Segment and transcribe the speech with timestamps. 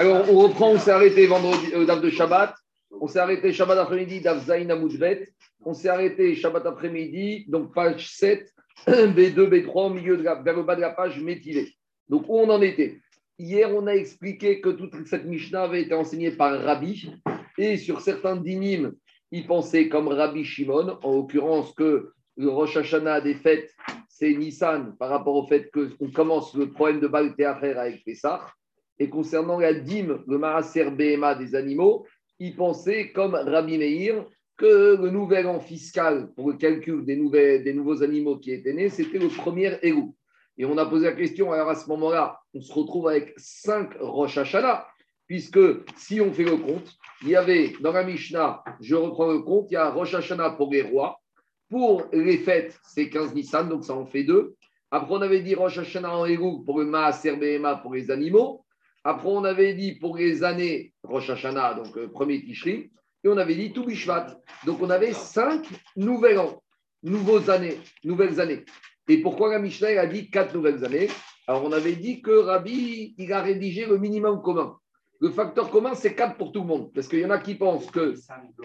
[0.00, 2.54] Alors, on reprend, on s'est arrêté vendredi, euh, de Shabbat.
[3.02, 4.66] On s'est arrêté Shabbat après-midi, Dav Zain
[5.62, 8.50] On s'est arrêté Shabbat après-midi, donc page 7,
[8.88, 11.74] B2, B3, au milieu de vers le bas de la page, métilé.
[12.08, 12.98] Donc, où on en était?
[13.38, 17.12] Hier, on a expliqué que toute cette Mishnah avait été enseignée par Rabbi.
[17.58, 18.94] Et sur certains dinim,
[19.32, 23.70] il pensait comme Rabbi Shimon, en l'occurrence que le Rosh Hashanah des fêtes,
[24.08, 27.34] c'est Nissan par rapport au fait qu'on commence le problème de Baal
[27.76, 28.46] avec Pessah.
[29.00, 32.06] Et concernant la dîme, le Maraser BMA des animaux,
[32.38, 34.26] il pensait comme Rabbi Meir
[34.58, 39.18] que le nouvel an fiscal pour le calcul des, nouveaux animaux qui étaient nés, c'était
[39.18, 40.14] le premier égout.
[40.58, 43.94] Et on a posé la question, alors à ce moment-là, on se retrouve avec cinq
[43.98, 44.86] Rosh Hashanah,
[45.26, 45.58] puisque
[45.96, 49.70] si on fait le compte, il y avait dans la Mishnah, je reprends le compte,
[49.70, 51.20] il y a Rosh Hashanah pour les rois,
[51.70, 54.56] pour les fêtes, c'est 15 Nissan, donc ça en fait deux.
[54.90, 58.59] Après, on avait dit Rosh Hashanah en Egouk pour le Maaser Behema pour les animaux.
[59.04, 62.90] Après, on avait dit pour les années Rosh Hashanah, donc euh, premier Tishri.
[63.22, 64.40] Et on avait dit tout Bishvat.
[64.64, 66.62] Donc, on avait cinq nouvelles ans,
[67.02, 68.64] nouveaux années, nouvelles années.
[69.08, 71.08] Et pourquoi la Mishnah a dit quatre nouvelles années?
[71.46, 74.76] Alors, on avait dit que Rabbi, il a rédigé le minimum commun.
[75.20, 76.92] Le facteur commun, c'est 4 pour tout le monde.
[76.94, 78.14] Parce qu'il y en a qui pensent que.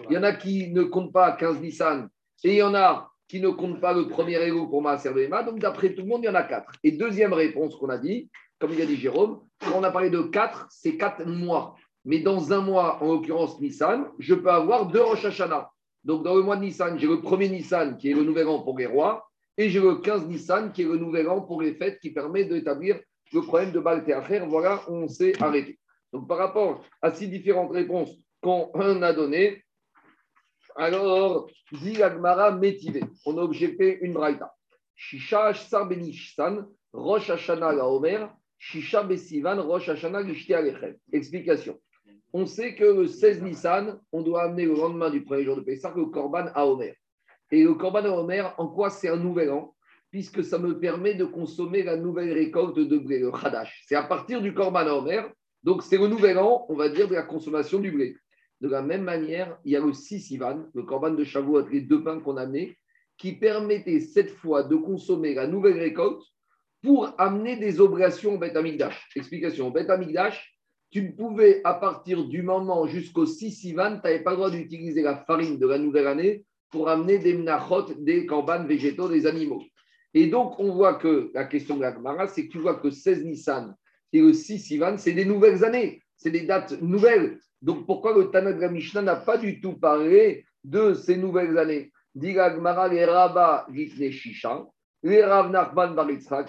[0.08, 2.08] Il y en a qui ne comptent pas 15 Nissan
[2.44, 5.58] et il y en a qui ne comptent pas le premier ego pour Maaser Donc,
[5.58, 6.72] d'après tout le monde, il y en a 4.
[6.84, 10.10] Et deuxième réponse qu'on a dit, comme il a dit Jérôme, quand on a parlé
[10.10, 11.76] de 4, c'est 4 mois.
[12.04, 15.70] Mais dans un mois, en l'occurrence Nissan, je peux avoir deux Rosh Hashanah.
[16.04, 18.60] Donc, dans le mois de Nissan, j'ai le premier Nissan qui est le nouvel an
[18.62, 21.74] pour les rois, et j'ai le 15 Nissan qui est le nouvel an pour les
[21.74, 23.00] fêtes qui permet d'établir
[23.32, 24.04] le problème de Baal
[24.48, 25.78] Voilà, on s'est arrêté.
[26.12, 28.10] Donc, par rapport à ces différentes réponses
[28.40, 29.64] qu'on a données,
[30.76, 33.02] alors, dit Agmara métivé.
[33.24, 34.54] On a objecté une braïta.
[34.94, 40.96] Shisha Sarbenishsan, Rosh la Omer, Shisha Besivan, Rosh Hashanah Alechem.
[41.12, 41.78] Explication.
[42.32, 45.62] On sait que le 16 Nissan, on doit amener le lendemain du premier jour de
[45.62, 46.94] Pessah le Korban à Omer.
[47.50, 49.74] Et le Korban à Omer, en quoi c'est un nouvel an?
[50.10, 53.84] Puisque ça me permet de consommer la nouvelle récolte de blé, le Khadash.
[53.86, 55.30] C'est à partir du Korban à Omer,
[55.62, 58.16] donc c'est le nouvel an, on va dire, de la consommation du blé.
[58.60, 62.02] De la même manière, il y a le Sivan, le corban de Shavuot, les deux
[62.02, 62.78] pains qu'on a amenés,
[63.18, 66.22] qui permettait cette fois de consommer la nouvelle récolte
[66.86, 69.08] pour amener des oblations au Beth Amikdash.
[69.16, 70.56] Explication, Beth Amikdash,
[70.92, 75.02] tu ne pouvais, à partir du moment jusqu'au Sivan, tu n'avais pas le droit d'utiliser
[75.02, 79.64] la farine de la nouvelle année pour amener des mnachot, des corbanes végétaux, des animaux.
[80.14, 82.90] Et donc, on voit que la question de la Gemara, c'est que tu vois que
[82.90, 83.74] 16 Nissan
[84.12, 87.40] et le 6 Sivan, c'est des nouvelles années, c'est des dates nouvelles.
[87.62, 91.58] Donc pourquoi le Tanakh de la Mishnah n'a pas du tout parlé de ces nouvelles
[91.58, 91.90] années?
[92.14, 94.64] Diga Gmara les Rabba Shisha,
[95.06, 95.94] les Rav Nachman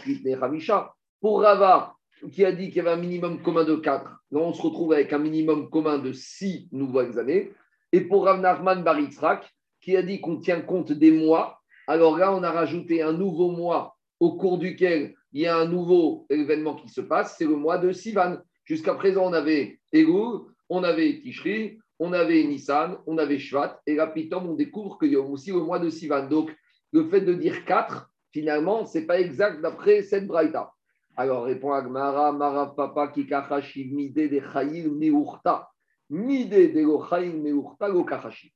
[0.03, 0.91] Gitne Hamisha.
[1.21, 1.93] Pour Rava,
[2.31, 5.13] qui a dit qu'il y avait un minimum commun de 4, on se retrouve avec
[5.13, 7.51] un minimum commun de 6 nouvelles années.
[7.91, 9.47] Et pour Rav Nachman Baritzrak,
[9.79, 13.51] qui a dit qu'on tient compte des mois, alors là, on a rajouté un nouveau
[13.51, 17.55] mois au cours duquel il y a un nouveau événement qui se passe, c'est le
[17.55, 18.37] mois de Sivan.
[18.65, 23.95] Jusqu'à présent, on avait Elul, on avait Tishri, on avait Nissan, on avait Shvat, et
[23.95, 24.11] là,
[24.43, 26.27] on découvre qu'il y a aussi le mois de Sivan.
[26.27, 26.49] Donc,
[26.91, 30.71] le fait de dire 4, finalement, ce n'est pas exact d'après cette braïta.
[31.15, 35.67] Alors, répond Agmara, Marav Papa, Kikachashiv, Mide de Chayil, Meurta.
[36.11, 38.05] Mide de lo Chayil, Meurta, lo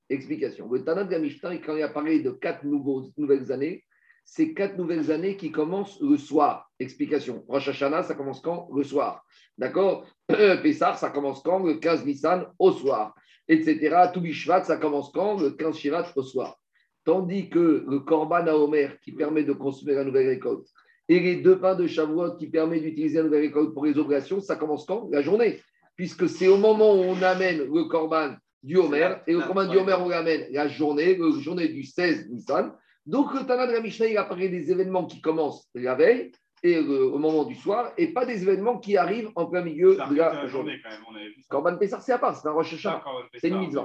[0.08, 0.72] Explication.
[0.72, 3.84] Le Tanat Gamishtan, quand il a parlé de quatre nouvelles années,
[4.24, 6.70] c'est quatre nouvelles années qui commencent le soir.
[6.78, 7.44] Explication.
[7.48, 8.70] Rosh Hashanah, ça commence quand?
[8.76, 9.24] Le soir.
[9.58, 10.06] D'accord?
[10.28, 11.64] Pessah, ça commence quand?
[11.64, 13.16] Le 15 Nissan au soir.
[13.48, 13.96] Etc.
[14.14, 15.42] Toubishvat, ça commence quand?
[15.42, 16.61] Le 15 Shivat au soir.
[17.04, 20.68] Tandis que le Korban à Omer, qui permet de consommer la nouvelle récolte,
[21.10, 24.40] et les deux pains de Shavuot, qui permet d'utiliser la nouvelle récolte pour les obligations,
[24.40, 25.10] ça commence quand?
[25.12, 25.60] La journée.
[25.96, 29.78] Puisque c'est au moment où on amène le Korban du Homer, et le Korban du
[29.78, 32.74] Homer, on l'amène la journée, la journée du 16 Nissan.
[33.06, 36.32] Donc, le Tana de la Mishnah, il a parlé des événements qui commencent la veille
[36.64, 40.16] et au moment du soir, et pas des événements qui arrivent en plein milieu de
[40.16, 40.80] la, journée.
[40.84, 42.76] Quand même, on avait vu Corban Pessar, c'est à part, c'est un Rosh
[43.36, 43.78] C'est une mise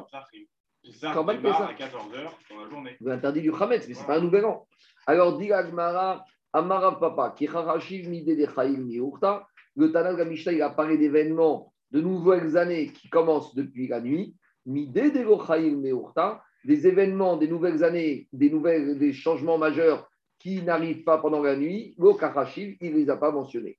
[1.12, 1.70] Corban Pessar.
[1.70, 2.96] à 14h dans la journée.
[3.00, 4.66] Vous interdit du Khametz, mais ce n'est pas un nouvel an.
[5.06, 9.46] Alors, dit Agmara, Amara Papa, qui Harashiv Mide de Chaim Niurta,
[9.76, 13.88] le Tana de la Mishnah, il a parlé d'événements de nouvelles années qui commencent depuis
[13.88, 14.34] la nuit.
[14.64, 20.62] Mide de Chaim Niurta, des événements, des nouvelles années, des, nouvelles, des changements majeurs qui
[20.62, 23.78] n'arrivent pas pendant la nuit, le Kachashiv, il ne les a pas mentionnés.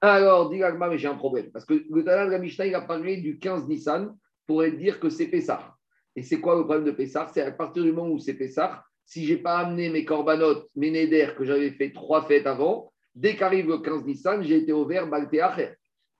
[0.00, 1.50] Alors, dit mais j'ai un problème.
[1.50, 4.16] Parce que le Tanakh de il a parlé du 15 Nissan
[4.46, 5.74] pour dire que c'est Pessah.
[6.16, 7.28] Et c'est quoi le problème de Pessah?
[7.32, 10.68] C'est à partir du moment où c'est Pessah, si je n'ai pas amené mes corbanotes,
[10.74, 14.72] mes nédères que j'avais fait trois fêtes avant, Dès qu'arrive le 15 Nissan, j'ai été
[14.72, 15.74] ouvert Balte Acher.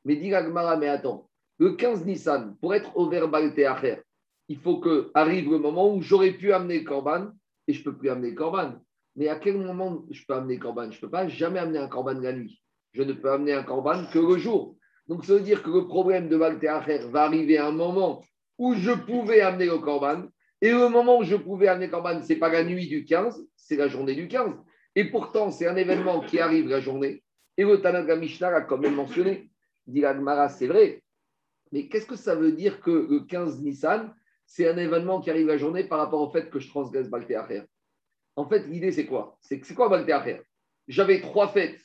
[0.05, 1.29] Mais dit Gagmara, mais attends,
[1.59, 4.03] le 15 Nissan, pour être ouvert Balte Acher,
[4.49, 7.31] il faut que arrive le moment où j'aurais pu amener le Corban
[7.69, 8.75] et je ne peux plus amener le Corban.
[9.15, 11.79] Mais à quel moment je peux amener le Corban Je ne peux pas jamais amener
[11.79, 12.61] un Corban la nuit.
[12.93, 14.77] Je ne peux amener un Corban que le jour.
[15.07, 18.23] Donc ça veut dire que le problème de Balte Acher va arriver à un moment
[18.59, 20.25] où je pouvais amener le Corban.
[20.61, 23.05] Et le moment où je pouvais amener le Corban, ce n'est pas la nuit du
[23.05, 24.55] 15, c'est la journée du 15.
[24.95, 27.23] Et pourtant, c'est un événement qui arrive la journée.
[27.57, 29.51] Et le Tanakh Mishnah a quand même mentionné.
[29.87, 30.05] Dit
[30.51, 31.03] c'est vrai.
[31.73, 34.15] Mais qu'est-ce que ça veut dire que le 15 Nissan,
[34.47, 37.63] c'est un événement qui arrive la journée par rapport au fait que je transgresse Baltéacher
[38.37, 39.39] En fait, l'idée, c'est quoi?
[39.41, 40.43] C'est c'est quoi Baltéacher
[40.89, 41.81] J'avais trois fêtes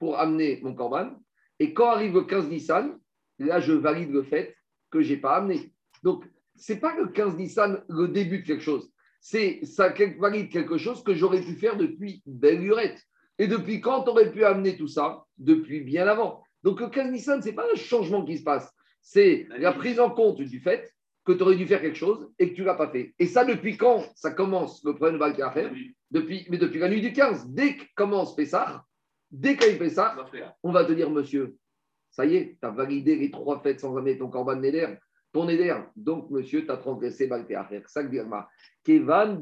[0.00, 1.12] pour amener mon Corban.
[1.60, 2.98] Et quand arrive le 15 Nissan,
[3.38, 4.56] là, je valide le fait
[4.90, 5.72] que je n'ai pas amené.
[6.02, 6.24] Donc,
[6.56, 10.78] ce n'est pas le 15 Nissan le début de quelque chose c'est ça valide quelque
[10.78, 13.00] chose que j'aurais pu faire depuis belle lurette.
[13.38, 15.24] Et depuis quand aurais pu amener tout ça?
[15.38, 16.42] Depuis bien avant.
[16.62, 18.70] Donc le 15 Nissan, ce n'est pas un changement qui se passe,
[19.00, 20.92] c'est la prise en compte du fait
[21.24, 23.14] que tu aurais dû faire quelque chose et que tu ne l'as pas fait.
[23.18, 25.70] Et ça, depuis quand ça commence le problème de faire?
[26.10, 27.50] Depuis, Mais depuis la nuit du 15.
[27.50, 28.84] Dès que commence Pessah,
[29.30, 30.16] dès qu'il fait ça,
[30.62, 31.56] on va te dire, monsieur,
[32.10, 34.96] ça y est, tu as validé les trois fêtes sans amener ton corban Neder
[35.32, 35.74] ton éder.
[35.96, 37.82] Donc, monsieur, tu as transgressé Balteacher.
[37.86, 38.02] Ça
[38.84, 39.40] Kevan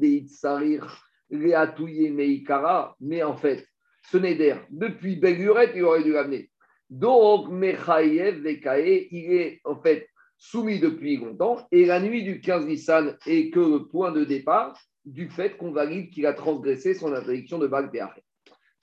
[1.29, 2.95] Meikara.
[2.99, 3.65] Mais en fait,
[4.11, 6.49] ce Neder, depuis Belurette, il aurait dû l'amener.
[6.89, 10.07] Donc, Mechayev Vekae, il est en fait
[10.37, 11.67] soumis depuis longtemps.
[11.71, 15.71] Et la nuit du 15 Nissan est que le point de départ du fait qu'on
[15.71, 18.23] valide qu'il a transgressé son interdiction de Balteacher.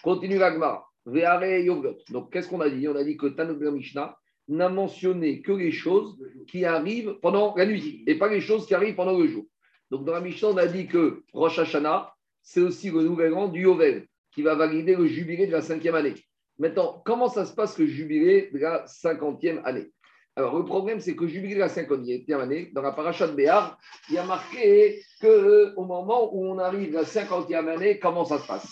[0.02, 0.87] Continue l'Agmara.
[1.06, 2.88] Donc, qu'est-ce qu'on a dit?
[2.88, 4.17] On a dit que Tanuk Mishnah,
[4.49, 6.17] n'a mentionné que les choses
[6.47, 9.44] qui arrivent pendant la nuit et pas les choses qui arrivent pendant le jour.
[9.91, 12.12] Donc dans la Mishnah, on a dit que Rosh Hashanah,
[12.43, 15.94] c'est aussi le nouvel an du Yovel qui va valider le jubilé de la cinquième
[15.94, 16.14] année.
[16.58, 19.91] Maintenant, comment ça se passe le jubilé de la cinquantième année?
[20.37, 23.32] Alors le problème, c'est que le jubilé de la cinquantième année, dans la paracha de
[23.32, 23.79] Béar,
[24.09, 28.25] il y a marqué que euh, moment où on arrive à la cinquantième année, comment
[28.25, 28.69] ça se passe?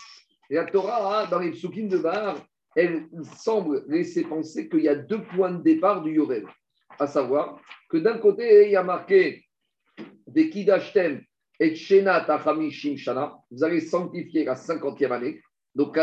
[0.50, 2.37] La Torah, hein, dans les psukim de Bar,
[2.76, 3.06] elle
[3.37, 6.44] semble laisser penser qu'il y a deux points de départ du Yovel.
[6.99, 9.44] À savoir que d'un côté, il y a marqué
[11.61, 12.26] et Shena
[12.70, 13.37] Shana.
[13.50, 15.41] Vous allez sanctifier la cinquantième année.
[15.75, 15.96] Donc,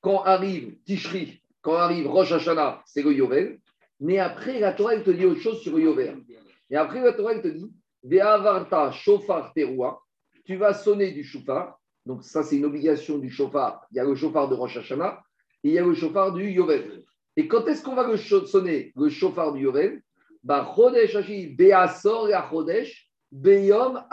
[0.00, 3.60] quand arrive Tishri, quand arrive Rosh Hashanah, c'est le Yovel.
[4.00, 6.22] Mais après, la Torah, elle te dit autre chose sur le Yovel.
[6.70, 7.72] Et après, la Torah, elle te dit
[8.02, 10.00] Ve'avarta shofar teroua.
[10.44, 11.80] Tu vas sonner du shofar.
[12.06, 13.86] Donc, ça, c'est une obligation du shofar.
[13.90, 15.20] Il y a le shofar de Rosh Hashanah
[15.64, 17.02] il y a le chauffard du Yovel.
[17.36, 20.02] Et quand est-ce qu'on va sonner le chauffard du Yovel?
[20.42, 24.04] Bah, et Chodesh, Beyom.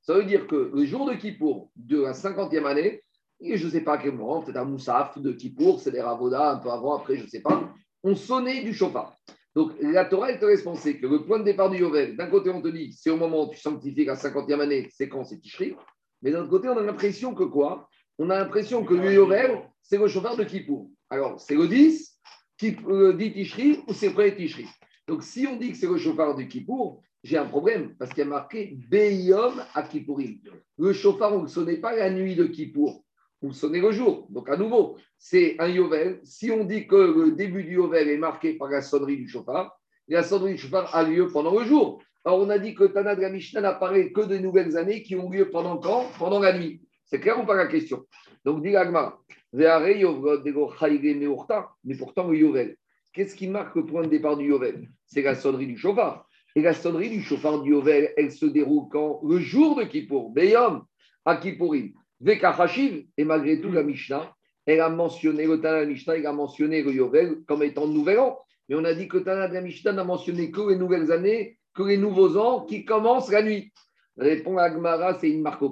[0.00, 3.02] Ça veut dire que le jour de Kippour de la 50e année,
[3.40, 6.00] et je ne sais pas à quel moment, peut-être un Moussaf de Kippour, c'est des
[6.00, 7.74] Ravoda un peu avant, après, je ne sais pas,
[8.04, 9.16] on sonnait du chauffard.
[9.56, 12.28] Donc la Torah, elle te laisse penser que le point de départ du Yovel, d'un
[12.28, 15.24] côté, on te dit, c'est au moment où tu sanctifies la 50e année, c'est quand
[15.24, 15.74] c'est Tishri,
[16.24, 17.88] mais d'un autre côté, on a l'impression que quoi?
[18.18, 20.90] On a l'impression que le Yovel, c'est le chauffard de Kippour.
[21.10, 22.18] Alors, c'est le 10,
[22.56, 24.66] qui euh, dit Tishri ou c'est près Tishri?
[25.06, 28.20] Donc, si on dit que c'est le chauffard de Kippour, j'ai un problème parce qu'il
[28.20, 30.38] y a marqué Beyom à Kippourim.
[30.78, 33.04] Le chauffard, on ne sonnait pas la nuit de Kippour,
[33.42, 34.26] on le sonnait le jour.
[34.30, 36.20] Donc, à nouveau, c'est un Yovel.
[36.24, 39.78] Si on dit que le début du Yovel est marqué par la sonnerie du chauffard,
[40.08, 42.02] la sonnerie du chauffard a lieu pendant le jour.
[42.24, 45.14] Alors, on a dit que Tana de la Mishnah n'apparaît que de nouvelles années qui
[45.14, 46.06] ont lieu pendant quand?
[46.18, 46.80] Pendant la nuit.
[47.04, 48.06] C'est clair ou pas la question?
[48.44, 49.18] Donc, dit Agma,
[49.52, 49.66] mais
[51.96, 52.76] pourtant, le Yovel,
[53.12, 54.88] qu'est-ce qui marque le point de départ du Yovel?
[55.06, 56.26] C'est la sonnerie du chauffard.
[56.56, 59.20] Et la sonnerie du chauffard du Yovel, elle se déroule quand?
[59.22, 60.84] Le jour de Kippour, Beyom,
[61.24, 64.34] à Kippourim, Vekachashiv, et malgré tout, la Mishnah,
[64.66, 67.86] elle a mentionné, le Tana de la Mishnah, elle a mentionné le Yovel comme étant
[67.86, 68.38] nouvel an.
[68.68, 71.12] Mais on a dit que le Tana de la Mishnah n'a mentionné que les nouvelles
[71.12, 73.72] années, que les nouveaux ans qui commencent la nuit.
[74.16, 75.64] Répond Agmara, c'est une marque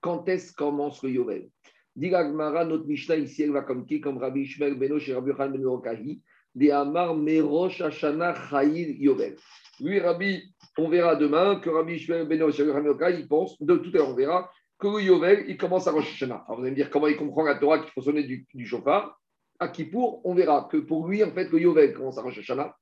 [0.00, 1.50] Quand est-ce commence le Yovel
[1.94, 4.00] Dit notre Mishnah ici, elle va comme qui?
[4.00, 6.22] Comme Rabbi Ishmael Benoch et Rabbi Yochanan Ben Rokahi,
[6.54, 9.36] des Amar Merosh Hashana Chayil Yovel.
[9.80, 10.42] Lui, Rabbi,
[10.78, 13.98] on verra demain que Rabbi Ishmael Benoch et Rabbi Yochanan, ils pensent, de tout à
[13.98, 16.44] l'heure, on verra que le Yovel, il commence à Rosh Hashanah.
[16.46, 19.20] Alors vous allez me dire comment il comprend la Torah faut sonner du, du chauffard.
[19.58, 22.74] À Kippour, on verra que pour lui, en fait, le Yovel commence à Rosh Hashanah.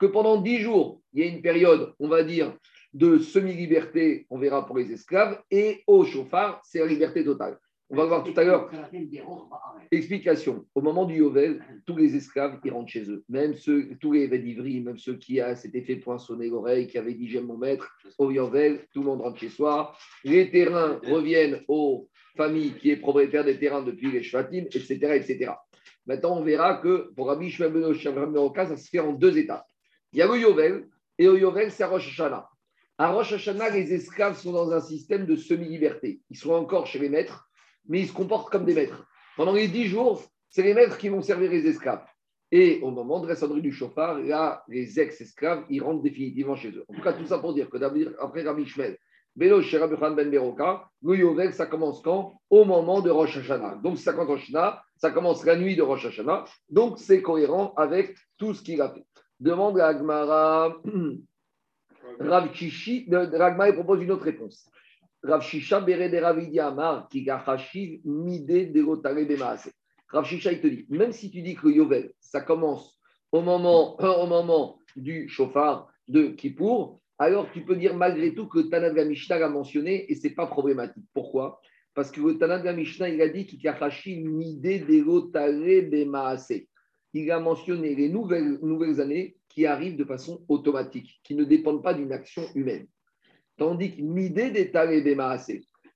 [0.00, 2.56] Que pendant dix jours, il y a une période, on va dire,
[2.94, 7.58] de semi-liberté, on verra pour les esclaves, et au chauffard, c'est la liberté totale.
[7.92, 8.70] On va voir tout à l'heure.
[9.90, 10.64] Explication.
[10.74, 13.24] Au moment du Yovel, tous les esclaves, ils rentrent chez eux.
[13.28, 17.28] Même ceux, tous les d'Ivry, même ceux qui s'étaient fait poinçonner l'oreille, qui avaient dit
[17.28, 19.92] j'aime mon maître, au Yovel, tout le monde rentre chez soi.
[20.24, 25.52] Les terrains reviennent aux famille qui est propriétaire des terrains depuis les Shvatim, etc., etc.
[26.06, 29.66] Maintenant, on verra que pour Rabbi Shmuel ben ça se fait en deux étapes.
[30.12, 30.88] Il y a le Yovel,
[31.18, 32.48] et le Yovel, c'est Rosh Hashanah.
[32.98, 36.20] À Rosh Hashanah, les esclaves sont dans un système de semi-liberté.
[36.30, 37.48] Ils sont encore chez les maîtres,
[37.86, 39.06] mais ils se comportent comme des maîtres.
[39.36, 42.04] Pendant les dix jours, c'est les maîtres qui vont servir les esclaves.
[42.50, 46.70] Et au moment de la sonnerie du chauffard, là, les ex-esclaves, ils rentrent définitivement chez
[46.70, 46.84] eux.
[46.88, 47.78] En tout cas, tout ça pour dire que
[48.20, 48.98] après Rabbi Shmuel,
[49.36, 52.40] Bélo chez Rabbi Ben Beroka, le Yovel, ça commence quand?
[52.50, 53.76] Au moment de Rosh Hashanah.
[53.76, 54.50] Donc, ça commence
[54.96, 56.44] ça commence la nuit de Rosh Hashanah.
[56.68, 59.06] Donc, c'est cohérent avec tout ce qu'il a fait.
[59.40, 60.76] Demande à Agmara,
[62.20, 64.70] Rav Chishi, Ragma propose une autre réponse.
[65.22, 65.42] Rav
[68.04, 68.72] mide
[69.26, 69.72] Bemaase.
[70.08, 73.00] Rav il te dit, même si tu dis que Yovel, ça commence
[73.32, 73.96] au moment,
[74.96, 80.10] du chauffard de Kippour, alors tu peux dire malgré tout que Tanad Mishnah l'a mentionné
[80.10, 81.04] et ce n'est pas problématique.
[81.14, 81.60] Pourquoi?
[81.94, 83.60] Parce que le Tanad Mishnah, il a dit qu'il
[84.06, 84.86] une idée de
[87.12, 91.94] Il a mentionné les nouvelles, années qui arrivent de façon automatique, qui ne dépendent pas
[91.94, 92.86] d'une action humaine.
[93.56, 94.70] Tandis que Midé des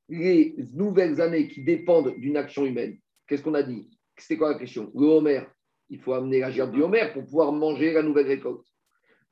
[0.09, 3.89] les nouvelles années qui dépendent d'une action humaine, qu'est-ce qu'on a dit?
[4.19, 4.91] C'était quoi la question?
[4.95, 5.43] Le Homer,
[5.89, 8.67] il faut amener la gerbe du Homer pour pouvoir manger la nouvelle récolte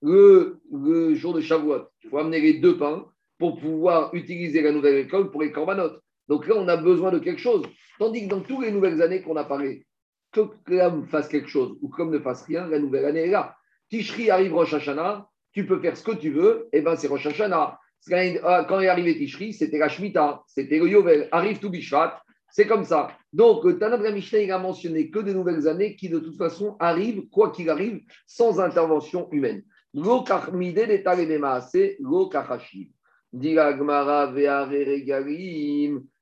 [0.03, 3.07] le, jour de Shavuot, il faut amener les deux pains
[3.39, 6.03] pour pouvoir utiliser la nouvelle école pour les corbanotes.
[6.29, 7.65] Donc là, on a besoin de quelque chose.
[7.99, 9.87] Tandis que dans toutes les nouvelles années qu'on a parlé,
[10.33, 13.57] que l'homme fasse quelque chose ou comme ne fasse rien, la nouvelle année est là.
[13.91, 17.27] Tishri arrive Rosh Hashanah, tu peux faire ce que tu veux, et ben c'est Rosh
[17.27, 17.79] Hashanah.
[18.09, 21.29] Quand est arrivé Tishri, c'était la Shemitah, c'était le Yovel.
[21.31, 22.21] Arrive tout Bishvat,
[22.53, 23.17] c'est comme ça.
[23.33, 27.29] Donc, Tanab Mishnah, il a mentionné que des nouvelles années qui, de toute façon, arrivent,
[27.31, 29.63] quoi qu'il arrive, sans intervention humaine.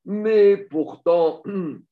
[0.05, 1.43] Mais pourtant,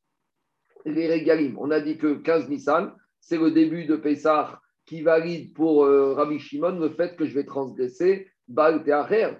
[0.94, 5.84] les on a dit que 15 Nissan, c'est le début de Pessah qui valide pour
[5.84, 9.36] euh, Rabbi Shimon le fait que je vais transgresser Baal Teacher.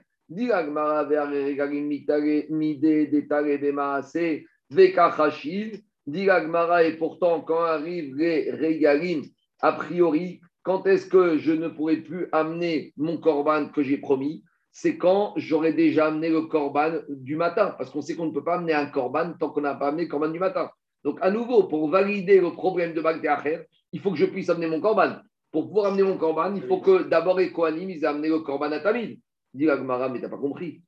[6.07, 9.23] Diragmara et pourtant, quand arrivent les regalim,
[9.61, 14.45] a priori, quand est-ce que je ne pourrai plus amener mon corban que j'ai promis?
[14.71, 17.75] C'est quand j'aurai déjà amené le corban du matin.
[17.79, 20.03] Parce qu'on sait qu'on ne peut pas amener un corban tant qu'on n'a pas amené
[20.05, 20.71] le corban du matin.
[21.05, 24.67] Donc, à nouveau, pour valider le problème de Bagdéacher, il faut que je puisse amener
[24.67, 25.17] mon corban.
[25.51, 28.41] Pour pouvoir amener mon corban, il faut que d'abord les Kohanim, ils aient amené le
[28.41, 29.19] corban à Tamid.
[29.55, 30.83] Dit Agmara, mais tu n'as pas compris.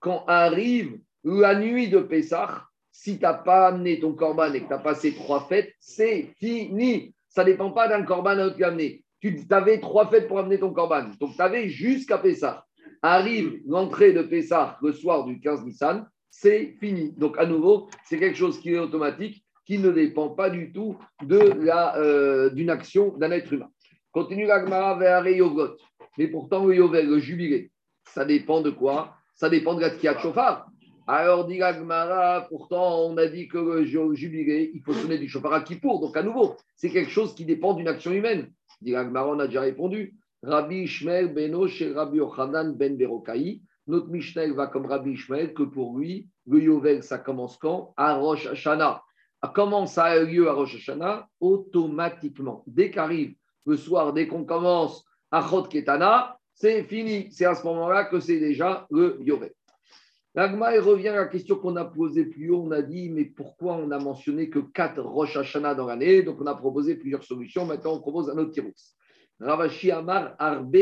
[0.00, 4.68] Quand arrive la nuit de Pessah, si tu n'as pas amené ton corban et que
[4.68, 7.14] tu as passé trois fêtes, c'est fini.
[7.28, 9.04] Ça ne dépend pas d'un corban à autre amener.
[9.20, 11.10] Tu avais trois fêtes pour amener ton corban.
[11.20, 12.64] Donc, tu avais jusqu'à Pessah.
[13.02, 17.12] Arrive l'entrée de Pessah le soir du 15 Nissan, c'est fini.
[17.12, 20.96] Donc, à nouveau, c'est quelque chose qui est automatique, qui ne dépend pas du tout
[21.30, 23.68] euh, d'une action d'un être humain.
[24.10, 25.76] Continue l'Agmara vers Yogot.
[26.18, 27.70] Mais pourtant, le le jubilé,
[28.08, 29.14] ça dépend de quoi?
[29.34, 30.66] Ça dépend de la Tkiat Chauffard.
[31.06, 35.52] Alors, dit Gmara, pourtant, on a dit que le jubilé, il faut sonner du chauffard
[35.52, 36.00] à Kippour.
[36.00, 38.50] Donc, à nouveau, c'est quelque chose qui dépend d'une action humaine.
[38.80, 40.16] Dit Gmara, on a déjà répondu.
[40.42, 43.62] Rabbi Ishmael Beno chez Rabbi Ochanan Ben Berokaï.
[43.86, 48.14] Notre Mishnah va comme Rabbi Ishmael que pour lui, le Yovel, ça commence quand À
[48.14, 49.02] Rosh Hashanah.
[49.54, 52.62] Comment ça a lieu à Rosh Hashanah Automatiquement.
[52.66, 53.34] Dès qu'arrive
[53.66, 57.28] le soir, dès qu'on commence à Chot Ketana, c'est fini.
[57.32, 59.52] C'est à ce moment-là que c'est déjà le Yovel.
[60.34, 62.62] L'agma revient à la question qu'on a posée plus haut.
[62.66, 66.40] On a dit, mais pourquoi on a mentionné que quatre Rosh Hashanah dans l'année Donc,
[66.40, 67.66] on a proposé plusieurs solutions.
[67.66, 68.94] Maintenant, on propose un autre tirous.
[69.40, 70.76] Ravashi Amar Arbe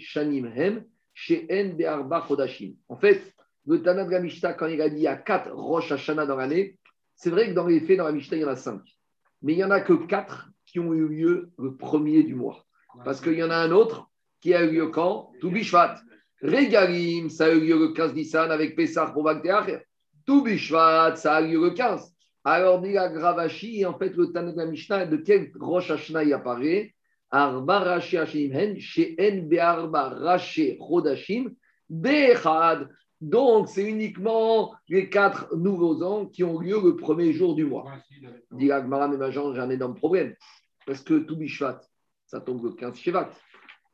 [0.00, 0.84] Shanim Hem
[1.18, 2.74] She'en Be'arba Chodashim.
[2.90, 3.34] En fait,
[3.66, 4.04] le Tana
[4.52, 6.78] quand il a dit il y a quatre Rosh Hashanah dans l'année,
[7.14, 8.82] c'est vrai que dans les faits, dans la Mishnah, il y en a cinq.
[9.40, 12.66] Mais il n'y en a que quatre qui ont eu lieu le premier du mois.
[13.02, 14.10] Parce qu'il y en a un autre
[14.42, 15.32] qui a eu lieu quand?
[15.40, 15.96] Tout Bishvat.
[16.42, 19.70] Regalim, ça a eu lieu le 15 Nissan avec Pessah pour Bagdéach.
[20.26, 22.12] Tout Bishvat, ça a eu lieu le 15.
[22.44, 26.94] Alors, dit la Gravashi, en fait, le Mishnah, de quel Rosh Hashanah il apparaît?
[27.30, 31.54] Arba Rashi Hashim She'en Be'arba Rashi Chodashim,
[31.90, 32.88] Be'echad.
[33.20, 37.84] Donc, c'est uniquement les quatre nouveaux ans qui ont lieu le premier jour du mois.
[38.52, 40.34] Dit la Gmara, mais j'ai un énorme problème.
[40.86, 41.80] Parce que tout Bishvat,
[42.26, 43.30] ça tombe le 15 Shevat.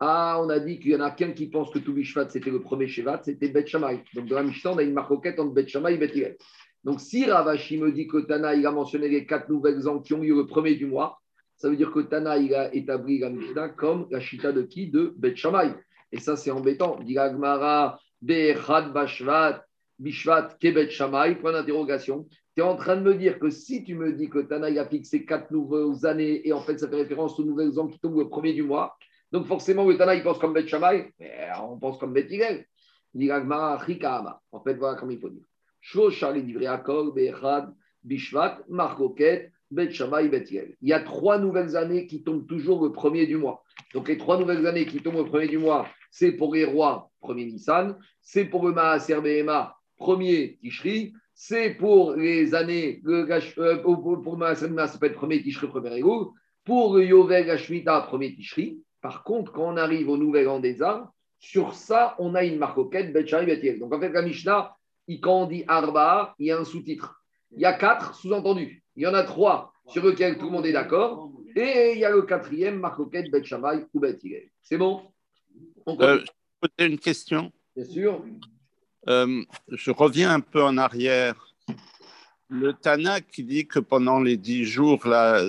[0.00, 2.50] Ah, on a dit qu'il y en a qu'un qui pense que tout Bishvat, c'était
[2.50, 4.02] le premier Shevat, c'était Bet Shammai.
[4.14, 6.36] Donc, dans la Mishnah, on a une marcoquette entre Bet Shammai et Bet
[6.82, 10.14] Donc, si Ravashi me dit que Tana, il a mentionné les quatre nouvelles ans qui
[10.14, 11.21] ont eu le premier du mois,
[11.62, 15.14] ça veut dire que Tana, il a établi la comme la Chita de qui De
[15.16, 15.72] Bet Shammai.
[16.10, 16.98] Et ça, c'est embêtant.
[17.04, 19.64] Dit Agmara, Bechad Bashvat,
[20.00, 22.26] Bishvat, Kebet Shamay, point d'interrogation.
[22.56, 24.86] Tu es en train de me dire que si tu me dis que Tanaï a
[24.86, 28.18] fixé quatre nouvelles années et en fait ça fait référence aux nouvelles ans qui tombent
[28.18, 28.96] le premier du mois,
[29.30, 31.12] donc forcément le Tanaï pense comme Bet Shamay,
[31.62, 32.66] on pense comme Bet Higel.
[33.14, 35.44] En fait, voilà comment il faut dire.
[38.04, 43.36] Bishvat, Marcoquet, Bet Il y a trois nouvelles années qui tombent toujours le premier du
[43.36, 43.64] mois.
[43.94, 47.10] Donc les trois nouvelles années qui tombent le premier du mois, c'est pour les rois,
[47.20, 54.22] premier Nissan, c'est pour le Maaser Behema, premier Tishri, c'est pour les années, euh, pour,
[54.22, 56.26] pour Maaser Behema, ça peut être premier Tishri, premier Elul,
[56.64, 58.78] pour le Yovel Hashmita, premier Tishri.
[59.00, 62.58] Par contre, quand on arrive au nouvel an des arts, sur ça, on a une
[62.58, 64.76] marcoquette, Bet Bet Donc en fait, la Mishnah,
[65.20, 67.22] quand on dit Arba, il y a un sous-titre.
[67.50, 68.81] Il y a quatre sous-entendus.
[68.96, 71.30] Il y en a trois sur lesquels tout le monde est d'accord.
[71.54, 73.42] Et il y a le quatrième, Marcoquette, Bet
[73.94, 74.18] ou Bet
[74.62, 75.02] C'est bon?
[75.88, 76.30] Euh, Je
[76.60, 77.52] peux poser une question?
[77.76, 78.24] Bien sûr.
[79.08, 81.54] Euh, je reviens un peu en arrière.
[82.48, 85.42] Le Tana qui dit que pendant les dix jours, là,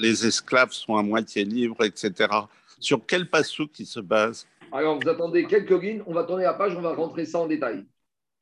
[0.00, 2.28] les esclaves sont à moitié libres, etc.
[2.80, 4.46] Sur quel passou qui se base?
[4.72, 7.46] Alors, vous attendez quelques lignes, on va tourner la page, on va rentrer ça en
[7.46, 7.84] détail.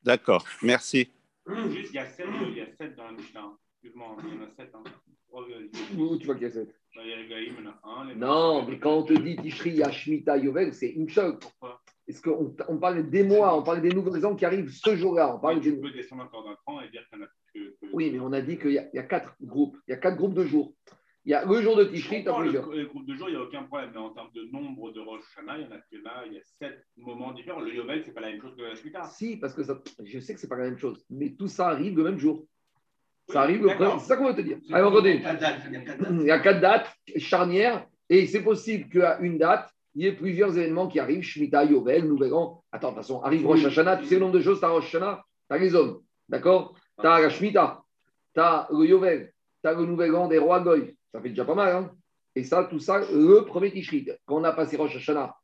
[0.03, 1.09] D'accord, merci.
[1.47, 3.57] Juste, il y a 7, il y a 7 dans la Mishnah.
[3.85, 4.71] Excuse-moi, il y en a 7.
[4.73, 4.83] Hein.
[5.95, 7.69] Où tu vois qu'il y a 7 Il y a les Gaïm, il y en
[7.69, 8.15] a un.
[8.15, 11.37] Non, mais quand on te dit Tishri, Yashmita, Yovel, c'est une chose.
[11.39, 11.81] Pourquoi?
[12.07, 15.35] Est-ce qu'on on parle des mois, on parle des nouveaux ans qui arrivent ce jour-là.
[15.35, 15.75] On parle des...
[15.75, 18.19] Tu peux descendre encore d'un cran et dire qu'il y en a que, Oui, mais
[18.19, 19.77] on a dit qu'il y, y, a quatre groupes.
[19.87, 20.73] Il y a quatre groupes de jours.
[21.25, 22.71] Il y a le jour de Tishri, tu as plusieurs.
[22.71, 23.91] Les groupes de jours, il n'y a aucun problème.
[23.93, 26.33] Mais en termes de nombre de Rosh Hashanah, il y en a que là, il
[26.33, 27.61] y a sept moments différents.
[27.61, 29.03] Le Yovel, ce n'est pas la même chose que la Shemitah.
[29.03, 31.05] Si, parce que ça, je sais que ce n'est pas la même chose.
[31.11, 32.47] Mais tout ça arrive le même jour.
[33.29, 33.99] Ça arrive le premier.
[33.99, 34.57] C'est ça qu'on va te dire.
[34.71, 35.23] Allez, on continue.
[36.21, 37.85] Il y a quatre dates charnières.
[38.09, 41.23] Et c'est possible qu'à une date, il y ait plusieurs événements qui arrivent.
[41.23, 42.63] Shemitah, Yovel, Nouvel An.
[42.71, 43.97] Attends, de toute façon, arrive Rosh Hashanah.
[43.97, 46.01] Tu sais le nombre de choses, tu as Rosh Hashanah, tu as les hommes.
[46.29, 47.81] D'accord Tu as la Shemitah,
[48.33, 50.95] tu as le Yovel, tu as le Nouvel An des rois Goy.
[51.11, 51.75] Ça fait déjà pas mal.
[51.75, 51.91] Hein
[52.35, 54.07] et ça, tout ça, le premier Tishri.
[54.25, 55.35] Quand on a passé Rosh Hashanah,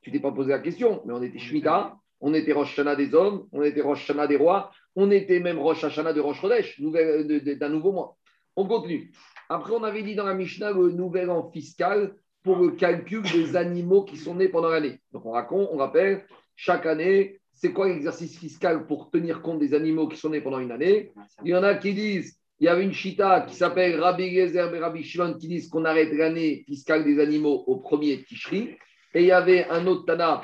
[0.00, 3.14] tu t'es pas posé la question, mais on était Shemitah, on était Rosh Hashanah des
[3.14, 7.68] hommes, on était Rosh Hashanah des rois, on était même Rosh Hashanah de Rosh d'un
[7.68, 8.16] nouveau mois.
[8.56, 9.12] On continue.
[9.48, 13.56] Après, on avait dit dans la Mishnah le nouvel an fiscal pour le calcul des
[13.56, 15.00] animaux qui sont nés pendant l'année.
[15.12, 16.24] Donc on raconte, on rappelle,
[16.56, 20.58] chaque année, c'est quoi l'exercice fiscal pour tenir compte des animaux qui sont nés pendant
[20.58, 21.12] une année?
[21.44, 24.74] Il y en a qui disent il y avait une chita qui s'appelle Rabbi Gezer
[24.74, 28.76] et Rabbi Shimon qui disent qu'on arrête l'année fiscale des animaux au premier Tishri.
[29.14, 30.40] Et il y avait un autre Tana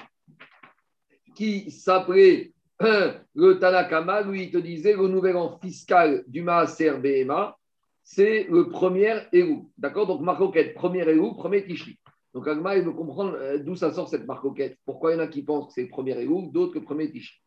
[1.34, 6.98] qui s'appelait le Tana Kama, lui, il te disait le nouvel an fiscal du Maaser
[6.98, 7.56] BMA,
[8.02, 9.70] c'est le premier Érou.
[9.78, 10.06] D'accord?
[10.06, 11.98] Donc, marcoquette, premier Érou, premier Tishri.
[12.34, 14.76] Donc, Agma, il veut comprendre euh, d'où ça sort cette marcoquette.
[14.84, 16.84] Pourquoi il y en a qui pensent que c'est le premier Érou, d'autres que le
[16.84, 17.38] premier Tishri.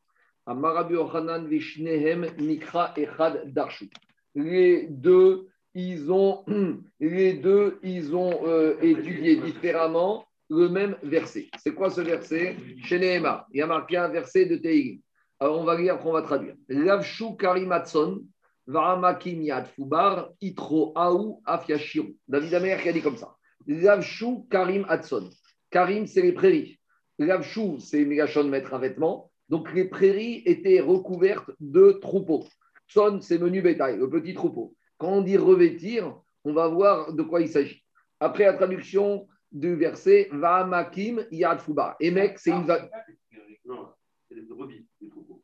[2.96, 3.90] Echad Darshu
[4.38, 6.46] les deux, ils ont,
[7.00, 11.48] les deux, ils ont euh, étudié différemment le même verset.
[11.58, 12.56] C'est quoi ce verset?
[12.84, 15.00] Chez Nehema, il y a marqué un verset de Tehilim.
[15.40, 16.56] Alors on va lire, après on va traduire.
[16.70, 18.24] Lavshu karimatson,
[18.66, 22.16] varamakim yad fubar, itro aou afiashiru.
[22.28, 23.36] David Amer qui a dit comme ça.
[23.68, 25.30] Lavshu karim atson.
[25.70, 26.80] Karim, c'est les prairies.
[27.20, 29.32] Lavshu, c'est Megachon mettre un vêtement.
[29.50, 32.46] Donc les prairies étaient recouvertes de troupeaux.
[32.88, 34.74] Son, c'est menu bétail, le petit troupeau.
[34.98, 37.84] Quand on dit revêtir, on va voir de quoi il s'agit.
[38.20, 39.28] Après la traduction
[39.60, 41.96] du verset, Va'amakim yad fuba.
[42.00, 42.68] Et mec, c'est une.
[43.66, 43.90] Non,
[44.28, 45.44] c'est des brebis, des troupeaux.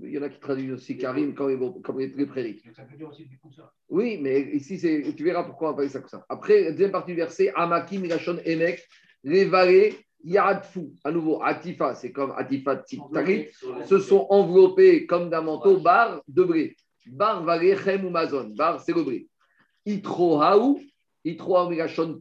[0.00, 2.62] Il y en a qui traduisent aussi Karim comme, comme les, prairies.
[2.74, 3.70] Ça veut dire aussi du coup ça.
[3.90, 4.78] Oui, mais ici,
[5.14, 6.24] tu verras pourquoi on appelle ça comme ça.
[6.28, 8.82] Après, deuxième partie du verset, Amakim, Ilachon, Emek,
[9.24, 13.48] les vallées Yadfou, à nouveau, Atifa, c'est comme Atifa Tari,
[13.86, 16.76] se sont enveloppés comme d'un manteau, bar de bré.
[17.06, 19.26] Bar valechem ou mazon, bar c'est le bré.
[19.84, 20.80] Itro haou,
[21.24, 22.18] itro amigashon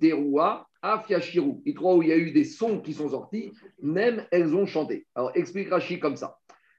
[0.81, 1.61] teroua, afiashiru.
[1.65, 5.07] Itro où il y a eu des sons qui sont sortis, même elles ont chanté.
[5.15, 6.37] Alors explique Rashi comme ça.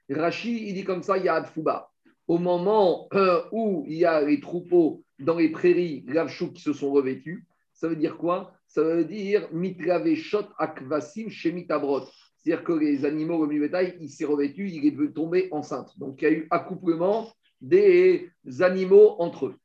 [0.09, 1.89] Rashi, il dit comme ça, Yadfouba.
[2.27, 6.73] Au moment euh, où il y a les troupeaux dans les prairies, Ravchou qui se
[6.73, 8.53] sont revêtus, ça veut dire quoi?
[8.67, 12.05] Ça veut dire mitraveshot akvasim shemitabrot.
[12.37, 15.97] C'est-à-dire que les animaux, le bétail, il s'est revêtu, il est tombé enceinte.
[15.97, 17.29] Donc il y a eu accouplement
[17.61, 19.55] des animaux entre eux.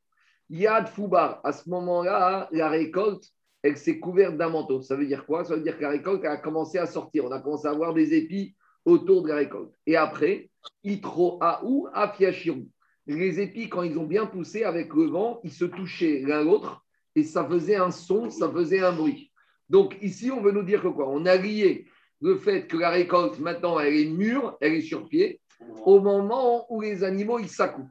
[0.51, 4.81] Yad Foubar, à ce moment-là, la récolte, elle s'est couverte d'un manteau.
[4.83, 5.44] Ça veut dire quoi?
[5.44, 7.25] Ça veut dire que la récolte a commencé à sortir.
[7.25, 9.75] On a commencé à avoir des épis autour de la récolte.
[9.87, 10.51] Et après,
[10.85, 12.66] Itro Aou Afiachiru.
[13.07, 16.85] Les épis, quand ils ont bien poussé avec le vent, ils se touchaient l'un l'autre
[17.14, 19.33] et ça faisait un son, ça faisait un bruit.
[19.68, 21.09] Donc ici, on veut nous dire que quoi?
[21.09, 21.87] On a lié
[22.21, 25.40] le fait que la récolte, maintenant, elle est mûre, elle est sur pied,
[25.85, 27.87] au moment où les animaux ils s'accoupent.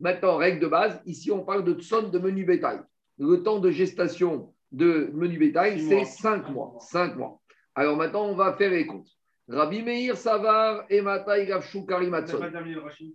[0.00, 2.80] Maintenant, règle de base, ici on parle de tzon de menu bétail.
[3.18, 6.04] Le temps de gestation de menu bétail, c'est mois.
[6.04, 6.76] 5 mois.
[6.80, 7.40] 5 mois.
[7.74, 9.08] Alors maintenant, on va faire les comptes.
[9.48, 13.14] Rabbi Meir Savar et Matai le Rachid.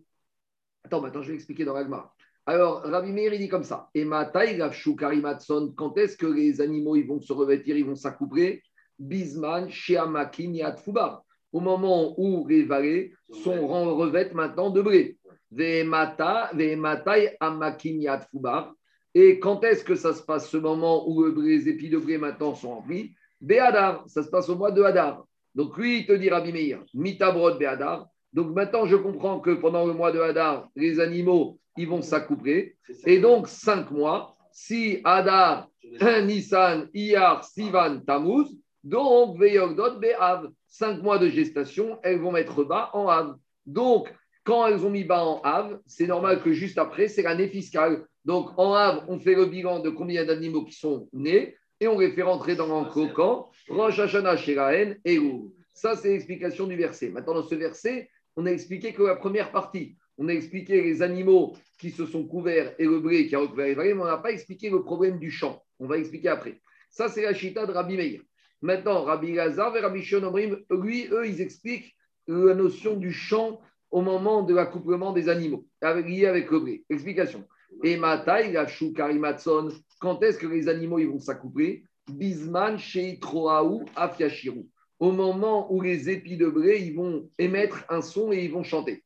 [0.84, 2.14] Attends, maintenant, je vais expliquer dans l'Agma.
[2.46, 3.90] Alors, Rabbi Meir, il dit comme ça.
[3.94, 7.96] Et Matai Gavshu Karimatson, quand est-ce que les animaux ils vont se revêtir, ils vont
[7.96, 8.64] s'accoupler?
[8.98, 11.24] Bisman, Sheamakin, Yad Fubar.
[11.52, 15.18] Au moment où les vallées sont en revêtent maintenant de blé.
[15.52, 18.74] Vehemata, Vehematai, Amakin, Yad Fubar.
[19.16, 22.54] Et quand est-ce que ça se passe, ce moment où les épis de blé maintenant
[22.56, 25.26] sont remplis Béadar, ça se passe au mois de Hadar.
[25.56, 28.08] Donc lui, il te dit, Rabbi Meir, Mitabrod Béadar.
[28.34, 32.76] Donc maintenant, je comprends que pendant le mois de Hadar, les animaux, ils vont s'accoupler.
[33.06, 35.70] Et donc, cinq mois, si Hadar,
[36.02, 38.48] Nissan, Iyar, Sivan, Tammuz,
[38.84, 43.36] donc Veyogdot, Be'av, cinq mois de gestation, elles vont mettre bas en Av.
[43.66, 47.48] Donc, quand elles ont mis bas en Av, c'est normal que juste après, c'est l'année
[47.48, 48.06] fiscale.
[48.30, 51.98] Donc, en Av, on fait le bilan de combien d'animaux qui sont nés et on
[51.98, 55.50] les fait rentrer dans un cocan, Rosh Hashanah, Shiraen et Ouv.
[55.74, 57.10] Ça, c'est l'explication du verset.
[57.10, 61.02] Maintenant, dans ce verset, on a expliqué que la première partie, on a expliqué les
[61.02, 64.06] animaux qui se sont couverts et le blé qui a recouvert les vallées, mais on
[64.06, 65.64] n'a pas expliqué le problème du champ.
[65.80, 66.62] On va expliquer après.
[66.92, 68.22] Ça, c'est la chita de Rabbi Meir.
[68.62, 71.96] Maintenant, Rabbi Lazar et Rabbi Shimon Omrim, lui, eux, ils expliquent
[72.28, 76.86] la notion du champ au moment de l'accouplement des animaux, avec, lié avec le blé.
[76.92, 77.44] Explication.
[77.84, 81.84] Et Matai, la Karimatson, quand est-ce que les animaux ils vont s'accoupler?
[82.10, 84.66] Bisman, Sheitroaou, Afiashiru.
[85.00, 88.64] Au moment où les épis de blé ils vont émettre un son et ils vont
[88.64, 89.04] chanter.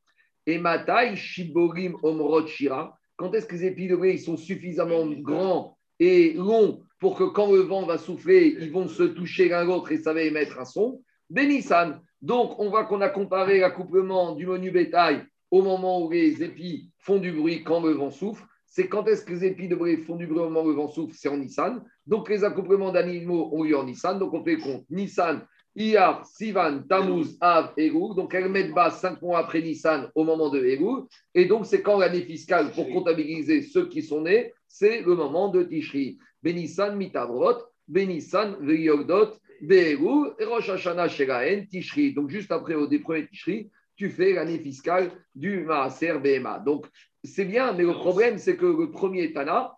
[0.47, 2.97] Et Matai, Shiborim, Omrod, Shira.
[3.15, 7.25] Quand est-ce que les épis de blé ils sont suffisamment grands et longs pour que
[7.25, 10.59] quand le vent va souffler, ils vont se toucher l'un l'autre et ça va émettre
[10.59, 11.01] un son?
[11.29, 12.01] Bénissan.
[12.21, 16.89] Donc, on voit qu'on a comparé l'accouplement du menu bétail au moment où les épis
[16.97, 18.43] font du bruit quand le vent souffle.
[18.75, 20.73] C'est quand est-ce que les épis de blé font du bruit au moment où le
[20.73, 21.13] vent souffle?
[21.15, 21.83] C'est en Nissan.
[22.07, 24.17] Donc, les accouplements d'animaux ont lieu en Nissan.
[24.17, 24.83] Donc, on fait compte.
[24.89, 28.15] Nissan, Iyar, Sivan, Tammuz, Av, Elul.
[28.15, 31.03] Donc, elles mettent bas cinq mois après Nissan au moment de Elul.
[31.35, 35.49] Et donc, c'est quand l'année fiscale pour comptabiliser ceux qui sont nés, c'est le moment
[35.49, 36.17] de Tishri.
[36.41, 42.15] Benissan, Mitavrot, Benissan, Veyogdot, Be'elu, Rosh Hashanah, Sheraen, Tishri.
[42.15, 43.69] Donc, juste après au des premiers Tishri,
[44.03, 46.59] tu fais l'année fiscale du Maaser BMA.
[46.59, 46.87] Donc,
[47.23, 49.77] c'est bien, mais le problème, c'est que le premier Tana,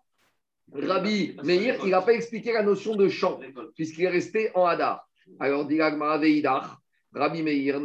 [0.72, 3.38] Rabbi Meir, il n'a pas expliqué la notion de champ,
[3.76, 5.08] puisqu'il est resté en Hadar.
[5.38, 5.68] Alors,
[7.14, 7.80] Rabbi Meir,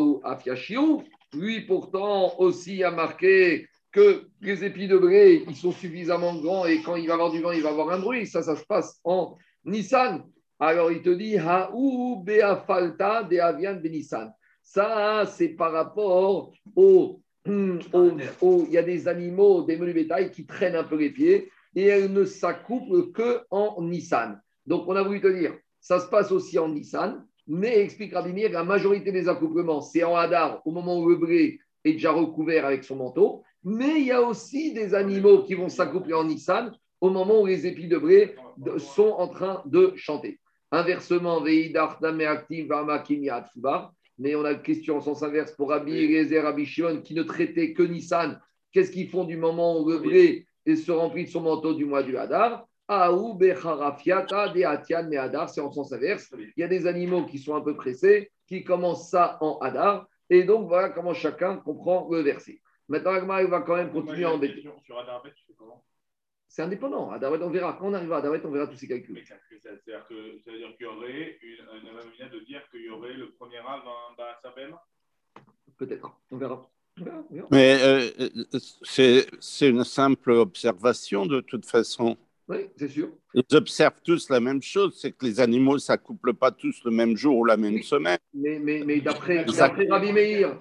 [0.00, 1.02] ou afiashiu.
[1.34, 6.80] Lui, pourtant, aussi a marqué que les épis de blé, ils sont suffisamment grands et
[6.80, 8.26] quand il va avoir du vent, il va avoir un bruit.
[8.26, 10.24] Ça, ça se passe en Nissan.
[10.58, 14.32] Alors, il te dit, Haou beafalta de avian benissan.
[14.74, 20.76] Ça, c'est par rapport au, Il y a des animaux, des menus bétail qui traînent
[20.76, 24.40] un peu les pieds et elles ne s'accouplent que en Nissan.
[24.64, 28.32] Donc, on a voulu te dire, ça se passe aussi en Nissan, mais explique Rabbi
[28.32, 32.12] Meir, la majorité des accouplements, c'est en Hadar, au moment où le blé est déjà
[32.12, 33.42] recouvert avec son manteau.
[33.64, 37.46] Mais il y a aussi des animaux qui vont s'accoupler en Nissan au moment où
[37.46, 40.40] les épis de blé de- sont en train de chanter.
[40.70, 43.44] Inversement, Veidar, Active, Varma, Kimia.
[44.22, 47.24] Mais on a une question en sens inverse pour Rabbi Eliezer, Rabbi Shimon, qui ne
[47.24, 48.40] traitaient que Nissan.
[48.70, 52.04] Qu'est-ce qu'ils font du moment où le blé se remplit de son manteau du mois
[52.04, 53.18] du Hadar Hadar,
[55.50, 56.32] c'est en sens inverse.
[56.56, 60.06] Il y a des animaux qui sont un peu pressés, qui commencent ça en Hadar.
[60.30, 62.60] Et donc, voilà comment chacun comprend le verset.
[62.88, 64.62] Maintenant, Agma, il va quand même continuer à embêter.
[64.84, 65.84] Sur Adarbet, tu fais comment?
[66.54, 67.10] C'est indépendant.
[67.10, 67.72] Adaret, on verra.
[67.80, 69.14] Quand on arrivera à Adaret, on verra tous ces calculs.
[69.14, 73.14] Mais ça- ça- C'est-à-dire qu'il y aurait une, une manière de dire qu'il y aurait
[73.14, 73.80] le premier ave
[74.18, 74.76] dans Sabem?
[75.78, 76.12] Peut-être.
[76.30, 76.68] On verra.
[77.50, 78.10] Mais euh,
[78.82, 82.18] c'est c'est une simple observation de toute façon.
[82.48, 83.08] Oui, c'est sûr.
[83.32, 86.90] Ils observent tous la même chose, c'est que les animaux ne s'accouplent pas tous le
[86.90, 87.82] même jour ou la même Oui.
[87.82, 88.18] semaine.
[88.34, 89.42] Mais, mais, mais d'après
[89.88, 90.60] Rabbi Meir,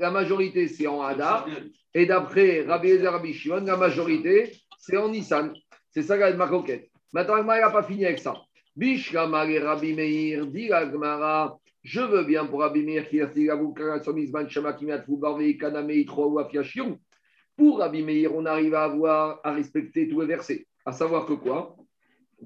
[0.00, 1.46] la majorité, c'est en Hadar.
[1.94, 5.52] Et d'après Rabbi Ezer, Rabbi Shimon, la majorité, c'est en Nissan.
[5.90, 6.90] C'est ça la maroquette.
[7.12, 8.34] Maintenant, Agmara n'a pas fini avec ça.
[8.76, 13.18] Bishlamar et Rabbi Meir, dit Agmara, je veux bien pour Rabbi Meir qui
[16.00, 16.96] Itro ou.
[17.56, 20.66] Pour Rabbi Meir, on arrive à avoir, à respecter tous les versets.
[20.86, 21.76] À savoir que quoi?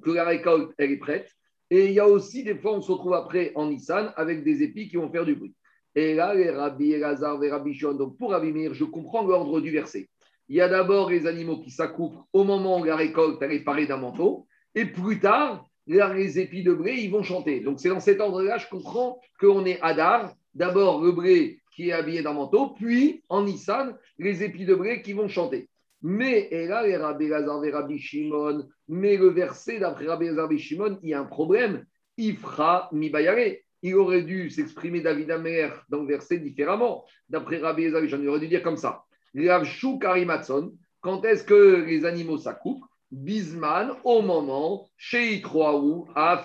[0.03, 1.31] Que la récolte, elle est prête.
[1.71, 4.63] Et il y a aussi des fois, on se retrouve après en Nissan avec des
[4.63, 5.55] épis qui vont faire du bruit.
[5.95, 9.61] Et là, les Rabbi Elazar et Rabbi Shimon, donc pour Rabbi Meir, je comprends l'ordre
[9.61, 10.09] du verset.
[10.49, 13.87] Il y a d'abord les animaux qui s'accouplent au moment où la récolte est parée
[13.87, 17.61] d'un manteau, et plus tard, les épis de blé, ils vont chanter.
[17.61, 20.35] Donc c'est dans cet ordre-là, je comprends qu'on est Hadar.
[20.55, 25.03] D'abord, le blé qui est habillé d'un manteau, puis en Nissan, les épis de blé
[25.03, 25.69] qui vont chanter.
[26.07, 30.99] Mais, et là, les Rabbi Lazar Rabbi Shimon, mais le verset d'après Rabbi Lazar Shimon,
[31.03, 31.85] il y a un problème.
[32.19, 33.57] Ifra mi bayare.
[33.83, 37.05] Il aurait dû s'exprimer David Amer dans le verset différemment.
[37.29, 39.05] D'après Rabbi Lazar il aurait dû dire comme ça.
[39.37, 46.45] Ravshu karimatson, quand est-ce que les animaux s'accoupent Bisman, au moment, chez Itroaou, à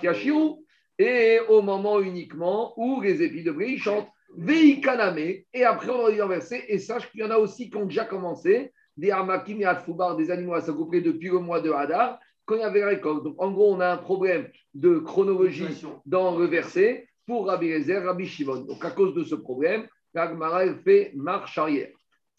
[0.99, 4.10] et au moment uniquement où les épis de blé chantent.
[4.38, 7.78] Veikaname, et après on aurait dû verset, et sache qu'il y en a aussi qui
[7.78, 11.71] ont déjà commencé, des Hamakim et Atfoubar, des animaux à s'accoupler depuis le mois de
[11.71, 13.23] Hadar, quand il y avait la récolte.
[13.23, 18.04] Donc en gros, on a un problème de chronologie dans le verset pour Rabbi Rezer,
[18.04, 18.62] Rabbi Shimon.
[18.62, 21.89] Donc à cause de ce problème, l'Agmara fait marche arrière.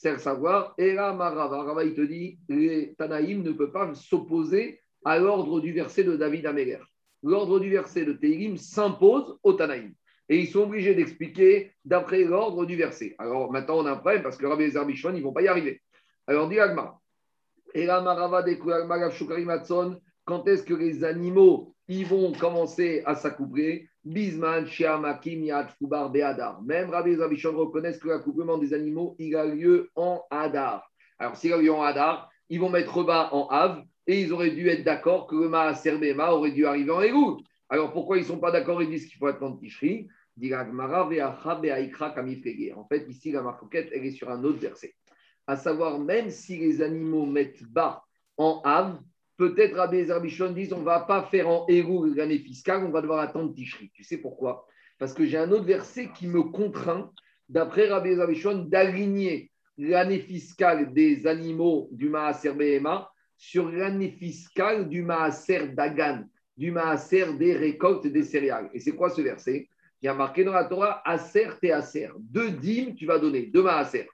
[0.03, 0.73] C'est le savoir.
[0.79, 5.75] Et Marava, Rava, il te dit, les Tanaïm ne peuvent pas s'opposer à l'ordre du
[5.75, 6.79] verset de David Améler.
[7.23, 9.93] L'ordre du verset de Teirim s'impose aux Tanaïm.
[10.31, 13.15] Et ils sont obligés d'expliquer d'après l'ordre du verset.
[13.19, 15.49] Alors maintenant, on a un problème parce que Rabbi Bishon, ils ne vont pas y
[15.49, 15.83] arriver.
[16.27, 16.99] Alors, dit Agma.
[17.75, 18.43] Et là, Marava
[20.25, 23.90] quand est-ce que les animaux ils vont commencer à s'accoupler?
[24.05, 26.63] Bisman, Shiamakim, Yad, Fubar, Be'adar.
[26.63, 30.91] Même Rabbi Zabishon reconnaissent que l'accouplement des animaux, il a lieu en Hadar.
[31.19, 34.51] Alors, s'il a lieu en Hadar, ils vont mettre bas en Av et ils auraient
[34.51, 37.43] dû être d'accord que le Maaser Bema aurait dû arriver en Égout.
[37.69, 38.83] Alors, pourquoi ils ne sont pas d'accord?
[38.83, 40.09] Ils disent qu'il faut attendre Tishri.
[42.75, 44.95] En fait, ici, la marquette, elle est sur un autre verset.
[45.47, 48.03] À savoir, même si les animaux mettent bas
[48.39, 48.99] en Av,
[49.41, 53.01] peut-être Rabbi Zerbichon disent on ne va pas faire en héros l'année fiscale, on va
[53.01, 53.91] devoir attendre Tishri.
[53.95, 54.67] Tu sais pourquoi?
[54.99, 57.11] Parce que j'ai un autre verset qui me contraint,
[57.49, 65.01] d'après Rabbi Zerbichon, d'aligner l'année fiscale des animaux du Maaser Behema sur l'année fiscale du
[65.01, 66.25] Maaser Dagan,
[66.59, 68.69] du Maaser des récoltes des céréales.
[68.75, 69.71] Et c'est quoi ce verset?
[70.03, 72.11] Il a marqué dans la Torah Aser et Aser.
[72.19, 74.07] Deux dîmes, tu vas donner, deux Maaser.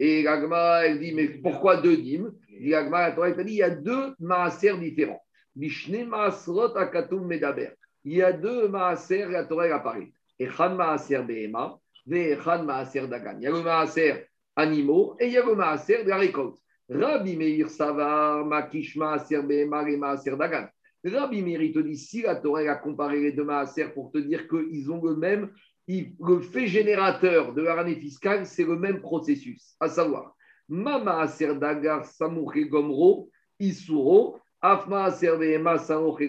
[0.00, 2.74] Et l'agma, elle dit, mais pourquoi deux dîmes Il dit,
[3.46, 5.22] il y a deux maaser différents.
[5.56, 7.70] Mishne maasrot akatum medaber.
[8.04, 10.12] Il y a deux maaser, la Torah apparaît.
[10.38, 13.38] Echan maaser behema, ve echan maaser dagan.
[13.38, 14.26] Il y a le maaser
[14.56, 16.58] animaux et il y a le maaser de la récolte.
[16.88, 20.66] Rabbi Meir Savar, Makish maaser behema et maaser dagan.
[21.04, 24.48] Rabbi Meir, te dit, si la Torah a comparé les deux maaser pour te dire
[24.48, 25.50] qu'ils ont le même
[25.88, 30.34] le fait générateur de la année fiscale, c'est le même processus, à savoir,
[30.68, 32.04] Mama Aser Dagar
[32.70, 33.28] Gomro
[34.62, 36.22] Afma Aser Samouche.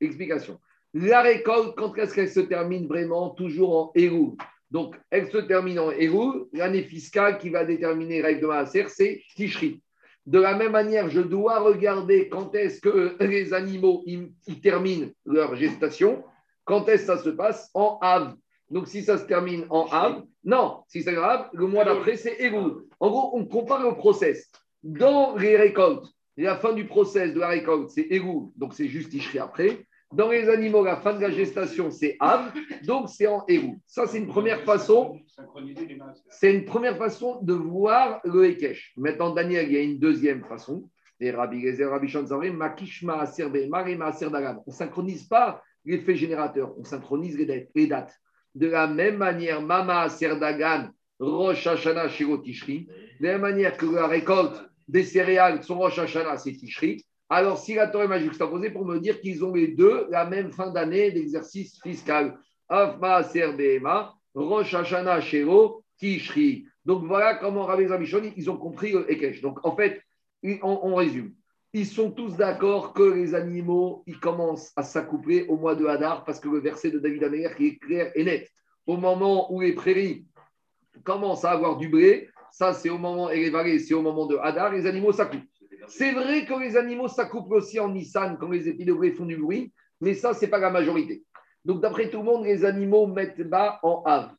[0.00, 0.58] Explication.
[0.94, 4.36] La récolte, quand est-ce qu'elle se termine vraiment Toujours en Érou.
[4.70, 6.48] Donc, elle se termine en Érou.
[6.52, 9.82] L'année fiscale qui va déterminer règle de Maaser, c'est Tishri.
[10.26, 15.54] De la même manière, je dois regarder quand est-ce que les animaux ils, terminent leur
[15.56, 16.24] gestation.
[16.64, 17.70] Quand est-ce que ça se passe?
[17.74, 18.34] En Av.
[18.70, 22.40] Donc, si ça se termine en Av, non, si c'est grave, le mois d'après, c'est
[22.40, 22.82] Égou.
[23.00, 24.50] En gros, on compare le process.
[24.82, 26.06] Dans les récoltes,
[26.36, 29.86] la fin du process de la récolte, c'est Égou, donc c'est juste Ishri après.
[30.12, 32.52] Dans les animaux, la fin de la gestation, c'est Av,
[32.84, 33.78] donc c'est en Égou.
[33.86, 35.20] Ça, c'est une première façon.
[36.30, 38.92] C'est une première façon de voir le Ekech.
[38.96, 40.88] Maintenant, Daniel, il y a une deuxième façon.
[41.20, 42.10] Et Rabbi Gezer, Rabbi
[42.50, 48.14] Makishma, Aserbe, Marima, On ne synchronise pas l'effet générateur, on synchronise les dates.
[48.54, 52.08] De la même manière, Mama Serdagan, Rosh Hashanah
[52.42, 52.88] Tishri,
[53.20, 57.04] de la même manière que la récolte des céréales, son Rosh Hashanah, c'est Tishri.
[57.28, 60.50] Alors, si la Torah m'a juxtaposé pour me dire qu'ils ont les deux la même
[60.50, 62.38] fin d'année d'exercice fiscal.
[62.68, 66.66] Afma Serdema, Rosh Hashanah Shiro, Tishri.
[66.84, 69.42] Donc voilà comment Rabbi Zabichon, ils ont compris le Ekech.
[69.42, 70.02] Donc en fait,
[70.62, 71.34] on résume
[71.72, 76.24] ils sont tous d'accord que les animaux, ils commencent à s'accoupler au mois de Hadar
[76.24, 78.48] parce que le verset de David Améler qui est clair et net.
[78.86, 80.26] Au moment où les prairies
[81.04, 84.26] commencent à avoir du blé, ça c'est au moment, et les vallées, c'est au moment
[84.26, 85.46] de Hadar, les animaux s'accouplent.
[85.86, 89.26] C'est vrai que les animaux s'accouplent aussi en Nissan quand les épis de blé font
[89.26, 91.24] du bruit, mais ça, c'est pas la majorité.
[91.64, 94.30] Donc d'après tout le monde, les animaux mettent bas en Av.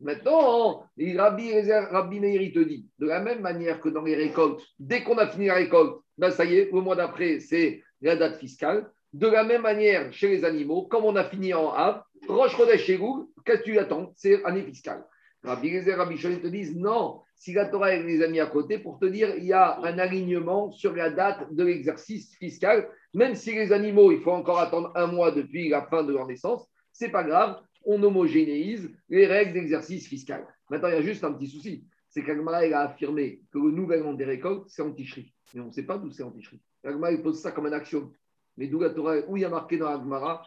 [0.00, 5.02] Maintenant, Rabbi, Rabbi Meir, te dit, de la même manière que dans les récoltes, dès
[5.02, 8.36] qu'on a fini la récolte, ben ça y est, le mois d'après, c'est la date
[8.36, 8.90] fiscale.
[9.14, 12.84] De la même manière, chez les animaux, comme on a fini en A, Roche Chodesh
[12.84, 14.12] chez vous, qu'est-ce que tu attends?
[14.14, 15.02] C'est année fiscale.
[15.42, 18.98] Rabbi et Rabbi te disent non, si la Torah les a mis à côté pour
[18.98, 23.54] te dire il y a un alignement sur la date de l'exercice fiscal, même si
[23.54, 27.08] les animaux, il faut encore attendre un mois depuis la fin de leur naissance, c'est
[27.08, 27.56] pas grave,
[27.86, 30.46] on homogénéise les règles d'exercice fiscal.
[30.68, 31.86] Maintenant, il y a juste un petit souci.
[32.10, 35.06] C'est qu'Agmara a affirmé que le nouvel an des récoltes, c'est anti
[35.54, 36.46] Mais on ne sait pas d'où c'est anti
[36.84, 38.12] Agmara pose ça comme un axiome.
[38.56, 40.42] Mais d'où la Torah, où il y a marqué dans Agmara.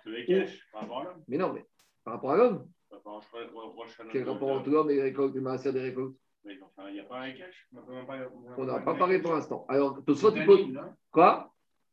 [0.71, 1.23] par rapport à l'homme.
[1.27, 1.65] Mais non, mais
[2.03, 2.67] par rapport à l'homme.
[4.11, 6.15] Quel rapport entre l'homme et les récoltes, les maaser des récoltes?
[6.45, 7.67] Mais enfin, Il n'y a pas un cache
[8.57, 9.65] On n'a pas- parlé pour l'instant.
[9.69, 10.59] Alors, Tosfot, il pose.
[10.77, 10.93] hein.
[11.11, 11.49] Quoi?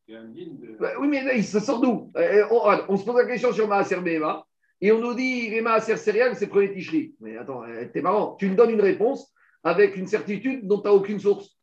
[0.08, 0.76] De.
[0.80, 2.10] Bah Oui, mais là, il- ça sort d'où?
[2.16, 4.44] Euh, on, regarde, on se pose la question sur Maaser Behema
[4.80, 7.14] et on nous dit les Maaser céréales, c'est premier Tishri.
[7.20, 8.34] Mais attends, euh, t'es marrant.
[8.34, 11.59] Tu me donnes une réponse avec une certitude dont tu n'as aucune source.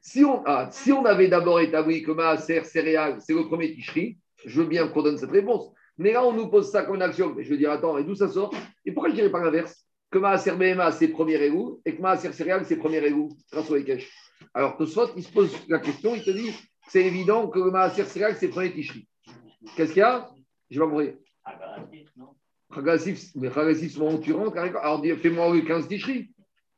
[0.00, 4.18] Si on, ah, si on avait d'abord établi que Maaser céréales, c'est le premier Tishri,
[4.44, 5.72] je veux bien qu'on donne cette réponse.
[5.98, 7.34] Mais là, on nous pose ça comme une action.
[7.38, 8.52] Je veux dire, attends, et d'où ça sort?
[8.84, 9.86] Et pourquoi je dirais pas l'inverse?
[10.10, 13.76] Que Maaser Behema, c'est premier égou et que Maaser céréales, c'est premier égou grâce au
[13.76, 14.10] Ekech.
[14.54, 16.52] Alors, Tosfot, il se pose la question, il te dit
[16.88, 19.06] c'est évident que Maaser céréales, c'est premier Tishri.
[19.76, 20.28] Qu'est-ce qu'il y a?
[20.70, 21.14] Je vais mourir.
[22.74, 24.56] Chagasif, mais le moment où tu rentres.
[24.56, 26.30] Alors, fais-moi le 15 Tishri,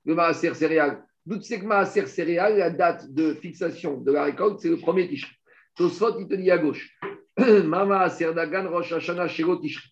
[0.04, 1.04] le Maaser céréales.
[1.26, 4.76] D'où tu sais que Maaser céréales, la date de fixation de la récolte, c'est le
[4.76, 5.32] premier Tishri.
[5.74, 6.96] Tosfot, il te dit à gauche.
[7.38, 9.88] Mama Serdagan Rosh Hashanah Shiro Tishri.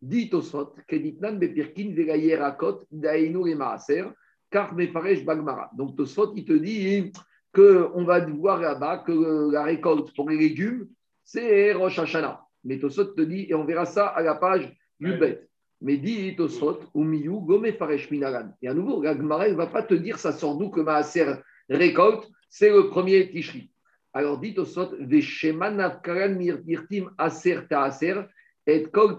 [0.00, 4.04] Dit Tosfot, Keditnan Bepirkin Vegayer Akot Dainu et Maaser,
[4.50, 5.70] car Mefaresh Bagmara.
[5.76, 7.12] Donc Tosfot, il te dit
[7.54, 10.88] qu'on va voir là-bas que la récolte pour les légumes,
[11.22, 12.42] c'est Rosh Hashanah.
[12.64, 15.49] Mais Tosfot te dit, et on verra ça à la page Yubet.
[15.82, 18.08] Mais dit Tosfot, Umiyu Gome Faresh.
[18.12, 21.36] Et à nouveau, la ne va pas te dire ça sort d'où que Maaser
[21.70, 23.70] récolte, c'est le premier Tishri.
[24.12, 28.26] Alors dit Tosfot, Veshema Nafkaran Mirtim Aser Taaser,
[28.66, 29.16] et Kol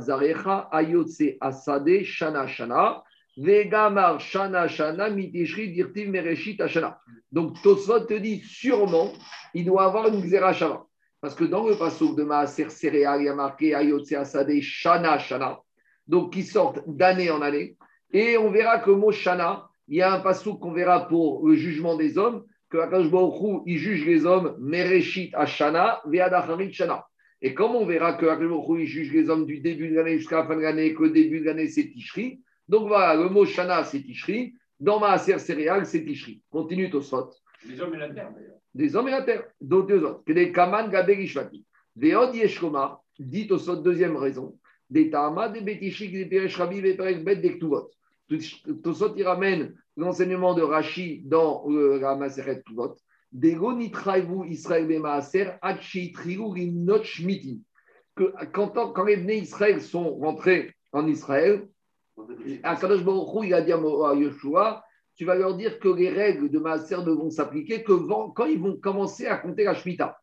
[0.00, 3.04] Zarecha Ayotse Asade Shana Shana,
[3.36, 6.98] Vegamar Shana Shana Mitishri Dirtiv Mereshit Ashana.
[7.30, 9.12] Donc Tosfot te dit sûrement,
[9.54, 10.86] il doit avoir une Xerashava.
[11.20, 15.18] Parce que dans le passage de Maaser Céréal, il y a marqué Ayotse Asade Shana
[15.18, 15.60] Shana,
[16.10, 17.76] donc qui sortent d'année en année.
[18.12, 21.46] Et on verra que le mot Shana, il y a un passage qu'on verra pour
[21.46, 23.06] le jugement des hommes, que Akash
[23.66, 27.06] il juge les hommes Mereshit Ashana, Veadacharit Shana.
[27.40, 30.40] Et comme on verra que Akash il juge les hommes du début de l'année jusqu'à
[30.40, 32.40] la fin de l'année, que le début de l'année, c'est Tishri.
[32.68, 34.54] Donc voilà, le mot Shana, c'est Tishri.
[34.80, 36.42] Dans Maaser Céréal, c'est Tishri.
[36.50, 37.30] Continue Tosfot.
[37.68, 38.56] Les hommes et la terre, d'ailleurs.
[38.74, 39.44] Des hommes et la terre.
[39.60, 40.24] D'autres deux autres.
[40.24, 41.64] Que des Kaman Gaber Ishvati.
[41.94, 44.56] Des Od Yeshkoma, dit Tosfot, deuxième raison.
[44.90, 47.90] Des Tama, des Betishrik, des Peresh des Perek Bet, des Ktuvot.
[48.82, 52.96] Tosfot, il ramène l'enseignement de Rashi dans euh, la Maseret Ktuvot.
[53.32, 57.58] Des Go Nitraivu Israël Bemaaser, Achi Triou Rimnot Shmitin.
[58.16, 61.68] Que quand, les Bnei Israël sont rentrés en Israël,
[62.64, 66.58] Akadosh Baruch il a dit à Yeshua, tu vas leur dire que les règles de
[66.58, 67.92] Maaser ne vont s'appliquer que
[68.34, 70.18] quand ils vont commencer à compter la Shemitah.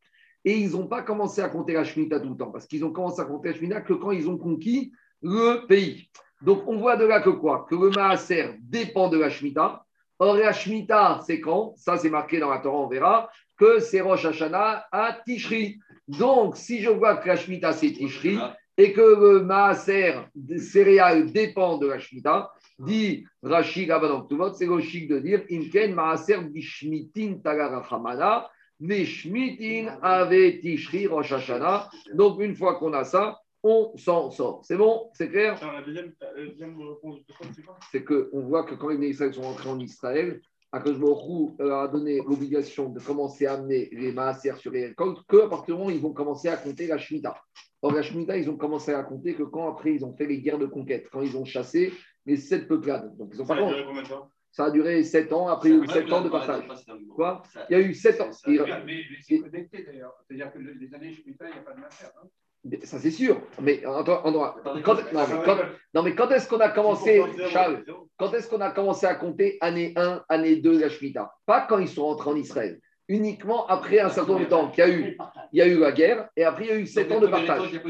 [0.47, 2.93] Et ils n'ont pas commencé à compter la Shemitah tout le temps, parce qu'ils ont
[2.93, 6.09] commencé à compter la Shemitah que quand ils ont conquis le pays.
[6.41, 7.65] Donc on voit de là que quoi?
[7.69, 9.83] Que le Maaser dépend de la Shemitah.
[10.19, 11.73] Or, la Shemitah, c'est quand?
[11.75, 15.79] Ça, c'est marqué dans la Torah, on verra, que c'est Rosh Hashanah à Tishri.
[16.07, 18.39] Donc, si je vois que la Shemitah, c'est Tishri,
[18.77, 20.13] et que le Maaser
[20.59, 27.39] céréales dépend de la Shemitah, dit dans Ktuvot, c'est logique de dire Imken Maaser bishmitin
[27.43, 31.89] tagarachamana, Meshmitin ave Tishri Rosh Hashanah.
[32.13, 34.61] Donc, une fois qu'on a ça, on s'en sort.
[34.63, 35.09] C'est bon?
[35.13, 35.59] C'est clair?
[35.61, 37.19] La deuxième, deuxième réponse
[37.55, 37.77] c'est quoi?
[37.91, 42.17] C'est qu'on voit que quand les Israël sont rentrés en Israël, Akash euh, a donné
[42.17, 45.91] l'obligation de commencer à amener les maaser sur les récoltes qu'à partir du moment où
[45.91, 47.35] ils vont commencer à compter la Shemitah.
[47.81, 50.41] Or, la Shemitah, ils ont commencé à compter que quand après ils ont fait les
[50.41, 51.93] guerres de conquête, quand ils ont chassé
[52.25, 53.15] les sept peuplades.
[53.17, 53.61] Donc, ils ont Ça pas
[54.57, 56.63] de Ça a duré sept ans, après il y a eu sept ans de partage.
[57.15, 58.29] Quoi Il y a eu sept ans.
[58.47, 60.13] Il- Mais, mais c'est connecté d'ailleurs.
[60.27, 62.11] C'est-à-dire que les années Shemitah, il n'y a pas de matière.
[62.21, 62.27] Hein.
[62.83, 63.39] Ça, c'est sûr.
[63.61, 65.57] Mais attends, on doit- quand, non, mais quand-
[65.93, 67.85] non, mais quand est-ce qu'on a commencé, Charles
[68.17, 71.31] Quand est-ce qu'on a commencé à compter année 1, année 2 la Shemitah?
[71.45, 72.79] Pas quand ils sont rentrés en Israël.
[73.09, 75.17] Uniquement après un certain nombre de temps qu'il y a eu.
[75.53, 77.27] Il y a eu la guerre et après il y a eu 7 ans de
[77.27, 77.81] partage.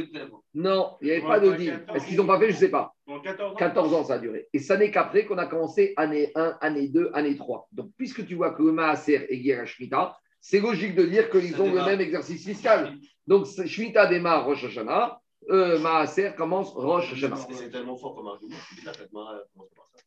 [0.54, 1.86] Non, il n'y avait pas de deal.
[1.96, 2.94] Est-ce qu'ils n'ont pas fait Je ne sais pas.
[3.08, 3.56] Donc 14 ans.
[3.56, 4.48] 14 ans ça a duré.
[4.54, 7.68] Et ça n'est qu'après qu'on a commencé année 1, année 2, année 3.
[7.72, 11.32] Donc puisque tu vois que le Maaser est guerre à Shemitah, c'est logique de dire
[11.32, 12.96] qu'ils ont le même exercice fiscal.
[13.26, 17.38] Donc Shemitah démarre Rosh Hashanah, euh, Maaser commence Rosh Hashanah.
[17.52, 18.56] C'est tellement fort comme argument.
[18.70, 20.04] Tu dis là, faites marrer, commence par ça.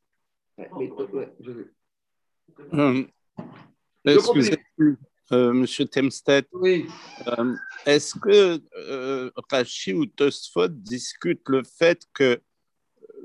[4.05, 4.95] Je-
[5.33, 6.87] Euh, Monsieur Temstedt, Oui,
[7.29, 7.55] euh,
[7.87, 12.41] est-ce que euh, Rachi ou Tosfot discutent le fait que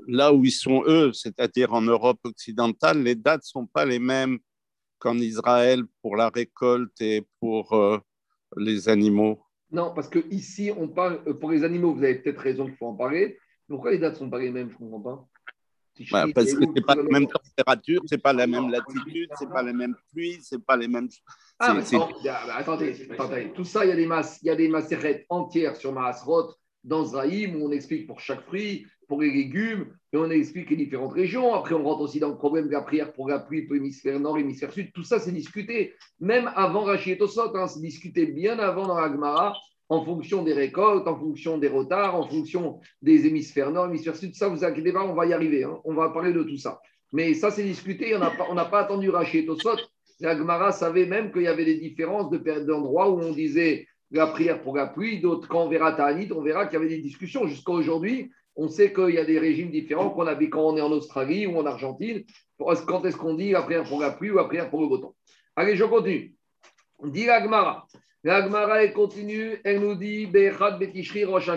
[0.06, 3.98] là où ils sont eux, c'est-à-dire en Europe occidentale, les dates ne sont pas les
[3.98, 4.38] mêmes
[5.00, 7.98] qu'en Israël pour la récolte et pour euh,
[8.56, 9.42] les animaux?
[9.72, 12.86] Non, parce que ici, on parle, pour les animaux, vous avez peut-être raison qu'il faut
[12.86, 13.36] en parler.
[13.66, 15.28] Pourquoi les dates ne sont pas les mêmes Je ne comprends pas.
[15.98, 19.62] Dis, parce que c'est pas la même température, c'est pas la même latitude, c'est pas
[19.62, 21.08] les mêmes pluies, c'est pas les mêmes.
[21.58, 24.56] Ah, a- bah, attendez, attendez, tout ça, il y a des masses, il y a
[24.56, 29.30] des macérettes entières sur Maasrot dans Zraïm, où on explique pour chaque fruit, pour les
[29.32, 31.54] légumes, et on explique les différentes régions.
[31.54, 34.20] Après, on rentre aussi dans le problème de la prière pour la pluie, pour l'hémisphère
[34.20, 34.92] nord, l'hémisphère sud.
[34.92, 39.00] Tout ça, c'est discuté, même avant Rachid et Tosot, hein, c'est discuté bien avant dans
[39.00, 39.56] la Gemara,
[39.88, 44.34] en fonction des récoltes, en fonction des retards, en fonction des hémisphères nord, hémisphère sud.
[44.34, 45.64] Ça, vous inquiétez pas, on va y arriver.
[45.64, 45.78] hein.
[45.84, 46.80] On va parler de tout ça.
[47.12, 48.14] Mais ça, c'est discuté.
[48.16, 49.78] On n'a pas, pas attendu Rachid Tosot.
[50.20, 54.26] La Gemara savait même qu'il y avait des différences de d'endroits où on disait la
[54.28, 57.02] prière pour la pluie, d'autres, quand on verra Ta'anit, on verra qu'il y avait des
[57.02, 57.46] discussions.
[57.46, 60.80] Jusqu'à aujourd'hui, on sait qu'il y a des régimes différents qu'on avait quand on est
[60.80, 62.24] en Australie ou en Argentine.
[62.58, 64.98] Quand est-ce qu'on dit la prière pour la pluie ou la prière pour le beau
[64.98, 65.14] temps?
[65.54, 66.34] Allez, je continue.
[67.04, 67.40] Dit la
[68.26, 68.40] Gemara.
[68.40, 70.28] La Gemara, elle continue, elle nous dit
[71.24, 71.50] Rosh.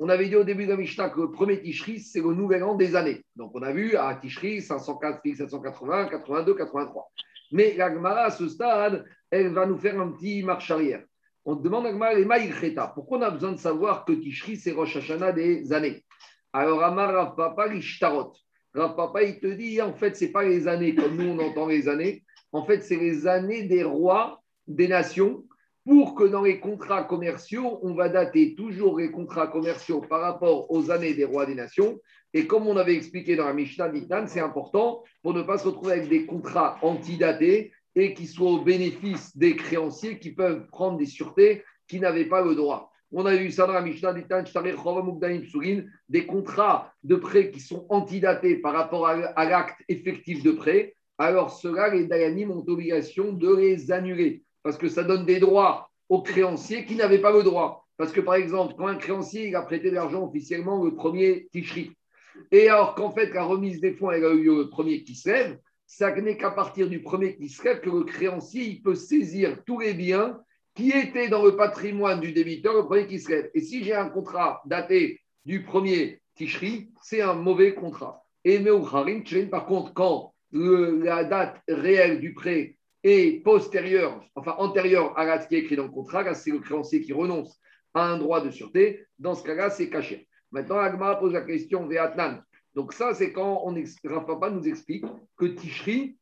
[0.00, 2.62] On avait dit au début de la Mishnah que le premier Tishri, c'est le nouvel
[2.62, 3.24] an des années.
[3.34, 7.10] Donc, on a vu à Tishri 504, 780, 82, 83.
[7.50, 11.02] Mais la Gemara, à ce stade, elle va nous faire un petit marche arrière.
[11.44, 14.70] On demande à Gemara, les Maïrcheta, pourquoi on a besoin de savoir que Tishri, c'est
[14.70, 16.04] Rosh Hashanah des années?
[16.52, 18.32] Alors, Amar Rav Papa, l'Ishtarot.
[18.74, 21.38] Rav Papa, il te dit, en fait, ce n'est pas les années comme nous, on
[21.40, 22.22] entend les années.
[22.52, 25.44] En fait, c'est les années des rois des nations
[25.88, 30.70] pour que dans les contrats commerciaux, on va dater toujours les contrats commerciaux par rapport
[30.70, 31.98] aux années des rois des nations.
[32.34, 35.66] Et comme on avait expliqué dans la Mishnah d'Itan, c'est important pour ne pas se
[35.66, 40.98] retrouver avec des contrats antidatés et qui soient au bénéfice des créanciers qui peuvent prendre
[40.98, 42.92] des sûretés qui n'avaient pas le droit.
[43.10, 44.44] On a vu ça dans la Mishnah d'Itan,
[46.10, 50.96] des contrats de prêt qui sont antidatés par rapport à à l'acte effectif de prêt.
[51.16, 55.90] Alors, cela, les Dayanim ont obligation de les annuler parce que ça donne des droits
[56.08, 57.86] aux créanciers qui n'avaient pas le droit.
[57.96, 61.92] Parce que, par exemple, quand un créancier a prêté de l'argent officiellement le premier Tishri,
[62.52, 65.14] et alors qu'en fait, la remise des fonds, elle a eu lieu le premier qui
[65.14, 68.82] se lève, ça n'est qu'à partir du premier qui se lève que le créancier il
[68.82, 70.38] peut saisir tous les biens
[70.74, 73.50] qui étaient dans le patrimoine du débiteur, le premier qui se lève.
[73.54, 78.22] Et si j'ai un contrat daté du premier Tishri, c'est un mauvais contrat.
[78.44, 82.77] Et Meucharim, par contre, quand la date réelle du prêt
[83.08, 87.00] est postérieure, enfin antérieure à ce qui est écrit dans le contrat, c'est le créancier
[87.00, 87.58] qui renonce
[87.94, 89.06] à un droit de sûreté.
[89.18, 90.28] Dans ce cas-là, c'est caché.
[90.50, 92.42] Maintenant, Agma pose la question Véatnan.
[92.74, 95.04] Donc, ça, c'est quand on Rav nous explique
[95.36, 96.16] que Tishri,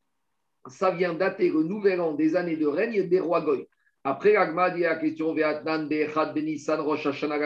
[0.69, 3.67] ça vient dater le nouvel an des années de règne des rois Goy.
[4.03, 7.39] Après, Agma dit la question Véatnan, Be'echad, Benissan, Rosh Hashanah.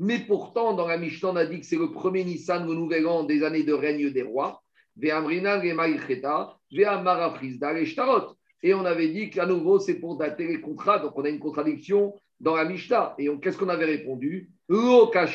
[0.00, 3.06] Mais pourtant, dans la Mishnah, on a dit que c'est le premier Nissan, le nouvel
[3.06, 4.62] an des années de règne des rois.
[4.96, 8.37] Ve'amrina, Gemaïcheta, Ve'amara Frisda, les Shtarot.
[8.62, 10.98] Et on avait dit qu'à nouveau, c'est pour dater les contrats.
[10.98, 13.14] Donc, on a une contradiction dans la Mishnah.
[13.18, 14.50] Et qu'est-ce qu'on avait répondu?
[14.68, 15.26] On a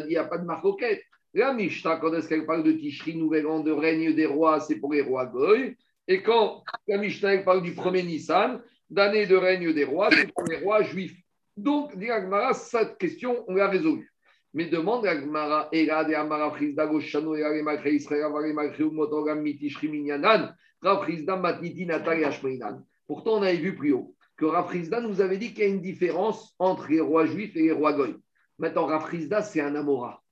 [0.00, 1.02] dit, il n'y a pas de marcoquette.
[1.34, 4.76] La Mishnah, quand est-ce qu'elle parle de Tishri, nouvel an de règne des rois, c'est
[4.76, 5.74] pour les rois Goy.
[6.06, 8.60] Et quand la Mishnah parle du premier Nissan,
[8.90, 11.16] d'année de règne des rois, c'est pour les rois juifs.
[11.56, 14.11] Donc, dit Agmara, cette question, on l'a résolue.
[14.54, 18.78] Mais demande Agmara, Ela de Amara Frisda Goshano, Ela de Malche Israël, Ela de Malche
[18.80, 22.82] Umot Olam, Mitishri Minyanan, Rav Frisda Matniti Natal et.
[23.06, 25.80] Pourtant, on avait vu plus haut que Rafrizda nous avait dit qu'il y a une
[25.80, 28.16] différence entre les rois juifs et les rois goy.
[28.58, 30.22] Maintenant, Rafrizda, c'est un Amora.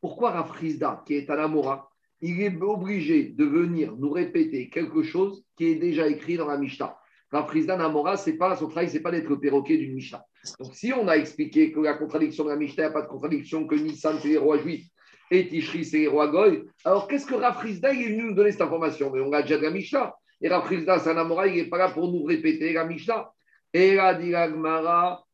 [0.00, 5.44] Pourquoi Rafrizda, qui est un Amora, il est obligé de venir nous répéter quelque chose
[5.56, 6.99] qui est déjà écrit dans la Mishnah?
[7.32, 10.24] Rafrizda, un Amora, c'est pas, son travail, c'est pas d'être le perroquet d'une Mishnah.
[10.58, 13.08] Donc, si on a expliqué que la contradiction de la Mishnah, n'y a pas de
[13.08, 14.86] contradiction, que Nissan, c'est les rois juifs
[15.30, 18.50] et Tishri, c'est les rois goy, alors qu'est-ce que Rafrizda, il est venu nous donner
[18.50, 19.12] cette information?
[19.12, 20.14] Mais on l'a déjà de la Mishnah.
[20.40, 23.30] Et Rafrizda, c'est un il n'est pas là pour nous répéter la Mishnah.
[23.72, 24.18] Et la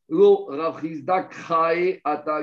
[0.09, 2.41] Lo Rafrizda krae atar.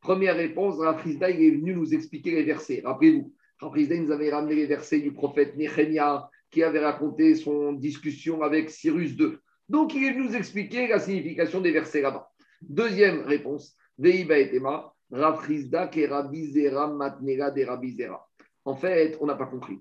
[0.00, 2.82] Première réponse, Rafrizda, il est venu nous expliquer les versets.
[2.84, 8.42] Rappelez-vous, Rafrizda nous avait ramené les versets du prophète Nehemia qui avait raconté son discussion
[8.42, 9.38] avec Cyrus II.
[9.68, 12.30] Donc, il est venu nous expliquer la signification des versets là-bas.
[12.62, 18.28] Deuxième réponse, Veiba etema, Rafrizda rabizera matnera de rabizera.
[18.64, 19.80] En fait, on n'a pas compris.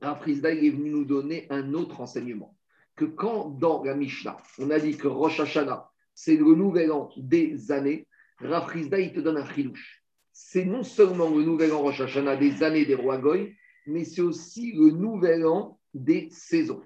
[0.00, 2.56] Rafrizda, est venu nous donner un autre enseignement
[2.96, 7.10] que quand dans la Mishnah, on a dit que Rosh Hashanah, c'est le nouvel an
[7.16, 8.06] des années,
[8.38, 10.02] Rafrizda, il te donne un chilouche.
[10.32, 13.54] C'est non seulement le nouvel an Rosh Hashanah des années des rois Goy,
[13.86, 16.82] mais c'est aussi le nouvel an des saisons.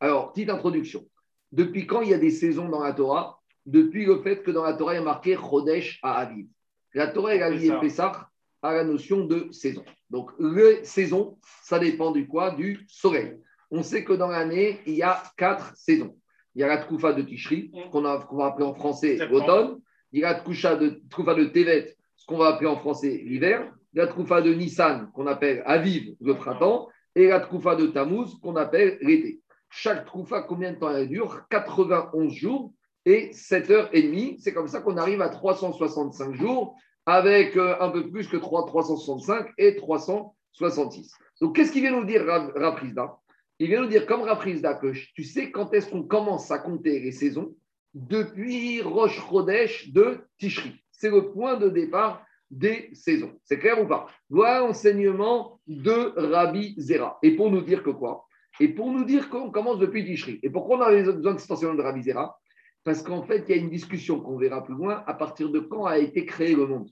[0.00, 1.04] Alors, petite introduction.
[1.50, 3.38] Depuis quand il y a des saisons dans la Torah?
[3.66, 6.46] Depuis le fait que dans la Torah, il y a marqué Chodesh à Aviv.
[6.94, 8.28] La Torah, elle a lié Pessah.
[8.64, 9.84] À la notion de saison.
[10.08, 12.52] Donc, les saisons, ça dépend du quoi?
[12.52, 13.38] Du soleil
[13.74, 16.14] on sait que dans l'année, il y a quatre saisons.
[16.54, 19.80] Il y a la Tkoufa de Tishri, qu'on a- qu'on va appeler en français l'automne.
[20.12, 23.22] Il y a la Tkoucha de, Tkoufa de Tevet, ce qu'on va appeler en français
[23.24, 23.72] l'hiver.
[23.94, 26.88] Il y a la Tkoufa de Nissan, qu'on appelle Aviv, le printemps.
[27.14, 29.42] Et la Tkoufa de Tammuz, qu'on appelle l'été.
[29.68, 31.42] Chaque Tkoufa, combien de temps elle dure?
[31.50, 32.72] 91 jours.
[33.04, 34.38] et 7h30.
[34.38, 38.66] C'est comme ça qu'on arrive à 365 jours avec euh, un peu plus que 3,
[38.66, 41.10] 365 et 366.
[41.40, 42.22] Donc, qu'est-ce qu'il vient nous dire,
[42.54, 43.18] Rizda
[43.58, 46.58] Il vient nous dire, comme Rav Rizda, que tu sais quand est-ce qu'on commence à
[46.58, 47.54] compter les saisons?
[47.94, 50.82] Depuis Rosh Chodesh de Tishri.
[50.92, 53.32] C'est le point de départ des saisons.
[53.44, 54.06] C'est clair ou pas?
[54.28, 57.18] Voilà l'enseignement de Rabbi Zera.
[57.22, 58.26] Et pour nous dire que quoi?
[58.60, 60.38] Et pour nous dire qu'on commence depuis Tishri.
[60.42, 62.38] Et pourquoi on a besoin de cet enseignement de Rabbi Zera?
[62.84, 65.60] Parce qu'en fait, il y a une discussion qu'on verra plus loin à partir de
[65.60, 66.90] quand a été créé le monde.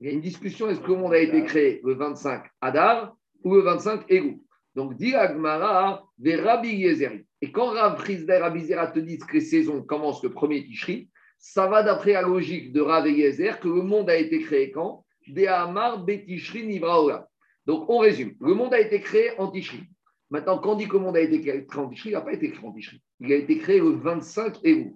[0.00, 3.14] Il y a une discussion est-ce que le monde a été créé le 25 Adar
[3.42, 4.38] ou le 25 Elul
[4.74, 7.26] Donc, dit Agmara Rabbi Yezeri.
[7.42, 10.64] Et quand Rav Rizda et Rabbi Zera te disent que les saisons commencent le premier
[10.64, 11.10] Tishri,
[11.46, 15.04] ça va d'après la logique de Rav Yezer que le monde a été créé quand?
[15.46, 17.28] Amar Betishri Nivraola.
[17.66, 18.34] Donc, on résume.
[18.40, 19.82] Le monde a été créé en Tishri.
[20.30, 22.32] Maintenant, quand on dit que le monde a été créé en Tishri, il n'a pas
[22.32, 23.02] été créé en Tishri.
[23.20, 24.94] Il a été créé le 25 Elul.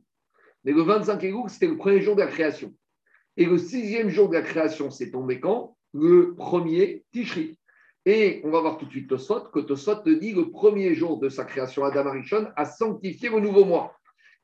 [0.65, 2.73] Mais le 25 Elul, c'était le premier jour de la création.
[3.37, 5.77] Et le sixième jour de la création, c'est tombé quand?
[5.93, 7.59] Le premier Tishri.
[8.07, 11.19] Et on va voir tout de suite Tosot, que Tosot te dit le premier jour
[11.19, 13.98] de sa création, Adam Arishon a sanctifié le nouveau mois.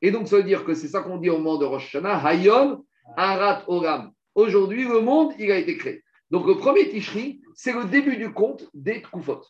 [0.04, 2.22] Et donc, ça veut dire que c'est ça qu'on dit au moment de Rosh Hashanah,
[2.26, 2.84] Hayom,
[3.16, 4.12] Arat Oram.
[4.34, 6.04] Aujourd'hui, le monde, il a été créé.
[6.30, 9.40] Donc, le premier Tishri, c'est le début du compte des Tkufot.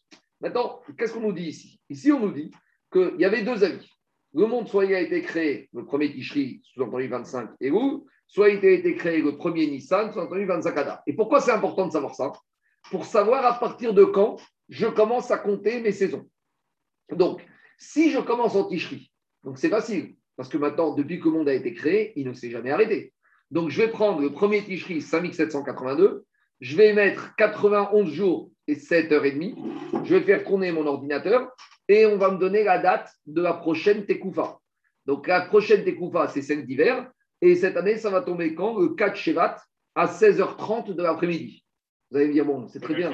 [0.40, 1.80] Maintenant, qu'est-ce qu'on nous dit ici?
[1.90, 2.52] Ici, on nous dit
[2.92, 3.90] qu'il y avait deux avis.
[4.32, 8.64] Le monde, soit il a été créé le premier Tishri, sous-entendu 25 Elul, soit il
[8.64, 11.02] a été créé le premier Nissan, sous-entendu 25 Adar.
[11.08, 12.30] Et pourquoi c'est important de savoir ça?
[12.92, 16.28] Pour savoir à partir de quand je commence à compter mes saisons.
[17.10, 17.44] Donc,
[17.76, 19.10] si je commence en Tishri,
[19.42, 22.32] donc c'est facile, parce que maintenant, depuis que le monde a été créé, il ne
[22.32, 23.12] s'est jamais arrêté.
[23.50, 26.24] Donc, je vais prendre le premier Tishri 5782,
[26.60, 29.54] je vais mettre 91 jours et 7 heures et demie,
[30.04, 31.54] je vais faire tourner mon ordinateur
[31.88, 34.58] et on va me donner la date de la prochaine Tekoufa.
[35.06, 37.10] Donc, la prochaine Tekoufa, c'est celle d'hiver.
[37.40, 38.78] Et cette année, ça va tomber quand?
[38.78, 39.56] Le 4 Shevat
[39.94, 41.64] à 16h30 de l'après-midi.
[42.10, 43.12] Vous allez me dire, bon, c'est très bien.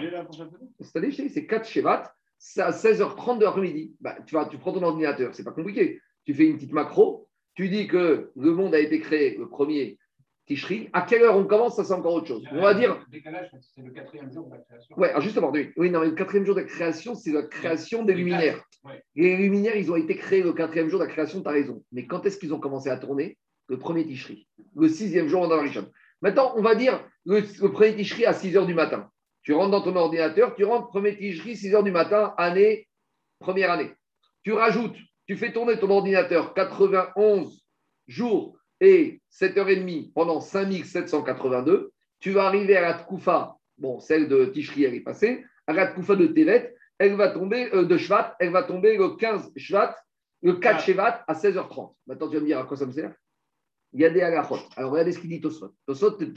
[0.81, 3.97] Cette année, c'est 4 Shevat, c'est à 16h30 de l'après-midi.
[4.01, 6.01] Bah, tu, vas, tu prends ton ordinateur, c'est pas compliqué.
[6.25, 9.99] Tu fais une petite macro, tu dis que le monde a été créé le premier
[10.47, 10.89] Tishri.
[10.93, 12.45] À quelle heure on commence Ça, c'est encore autre chose.
[12.51, 12.99] On va dire.
[13.07, 14.99] Le décalage, c'est le quatrième jour de la création.
[14.99, 17.43] Ouais, alors justement, oui, oui, non, mais le quatrième jour de la création, c'est la
[17.43, 18.63] création des luminaires.
[18.83, 19.03] Ouais.
[19.15, 21.85] Les luminaires, ils ont été créés le quatrième jour de la création, tu as raison.
[21.93, 24.49] Mais quand est-ce qu'ils ont commencé à tourner Le premier Tishri.
[24.75, 25.89] Le sixième jour en Arishon.
[26.21, 29.09] Maintenant, on va dire le, le premier Tishri à 6 heures du matin.
[29.43, 32.89] Tu rentres dans ton ordinateur, tu rentres premier Tishri, 6 heures du matin, année,
[33.39, 33.93] première année.
[34.43, 34.97] Tu rajoutes,
[35.31, 37.65] tu fais tourner ton ordinateur 91
[38.09, 41.93] jours et 7h30 pendant 5782.
[42.19, 45.45] Tu vas arriver à la Tkoufa, bon, celle de Tishri, elle est passée.
[45.69, 49.11] À la Tkoufa de Tevet, elle va tomber, euh, de Shvat, elle va tomber le
[49.11, 49.95] 15 Shvat,
[50.43, 50.79] le 4 Ah.
[50.81, 51.95] Shevat à 16h30.
[52.09, 53.15] Maintenant, tu vas me dire à quoi ça me sert?
[53.93, 54.59] Il y a des halachot.
[54.75, 56.35] Alors, regardez ce qu'il dit te dit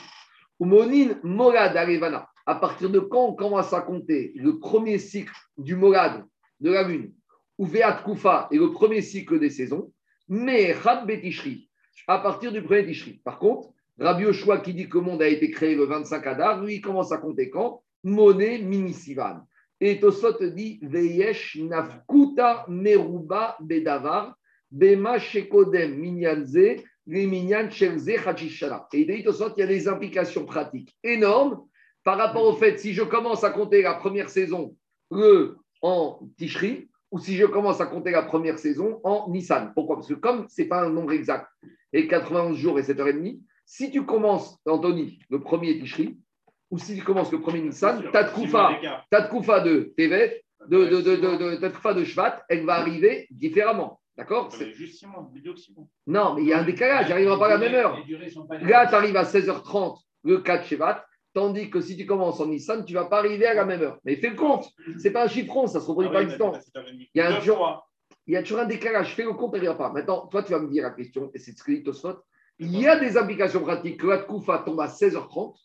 [0.60, 2.30] Umonin Morad Arevana.
[2.46, 6.24] À partir de quand on commence à compter le premier cycle du Morad
[6.60, 7.12] de la lune,
[7.58, 7.68] ou
[8.04, 9.92] Koufa est le premier cycle des saisons,
[10.28, 11.70] mais Rab Betishri,
[12.08, 13.22] à partir du premier Tishri.
[13.24, 16.64] Par contre, Rabbi Yoshua qui dit que le monde a été créé le 25 Adar,
[16.64, 17.84] lui, il commence à compter quand?
[18.04, 19.42] Moné Minisivan.
[19.80, 24.36] Et Tosot dit Veyesh Nafkuta Meruba Bedavar,
[24.72, 28.88] Bema Shekodem Minyanze, Minyan Shelze Hachishana.
[28.94, 31.66] Et il Tosot, il y a des implications pratiques énormes
[32.04, 34.76] par rapport au fait si je commence à compter la première saison
[35.12, 39.72] le, en Tishri, ou si je commence à compter la première saison en Nissan.
[39.76, 39.98] Pourquoi?
[39.98, 41.48] Parce que comme ce n'est pas un nombre exact,
[41.94, 46.18] et 91 jours et 7h30, si tu commences, Anthony, le premier Tishri,
[46.72, 49.06] ou si tu commences le premier Nissan, Bien sûr, ta six mois Tkoufa, d'écart.
[49.12, 54.00] ta Tkoufa de Tevet, de, de, de, de, de- de Shvat, elle va arriver différemment.
[54.18, 54.50] D'accord?
[54.74, 55.86] Juste 6 mois, vidéo 6 mois.
[56.08, 57.96] Non, mais il y a un décalage, j'arriverai pas à la même heure.
[58.62, 62.86] Là, tu arrives à 16h30 le 4 Shevat, tandis que si tu commences en Nissan,
[62.86, 64.00] tu ne vas pas arriver à la même heure.
[64.06, 64.70] Mais fais le compte,
[65.00, 66.36] c'est pas un chiffron, ça se reproduit Ah pas t'as-
[66.74, 67.58] t'as- Il y a un jour-.
[68.28, 69.92] Il y a toujours un décalage, fais le compte, n'arrivera pas.
[69.92, 72.16] Maintenant, toi, tu vas me dire la question, et c'est ce que dit Tosfot.
[72.60, 75.56] Il y a des applications pratiques que la Koufa tombe à 16h30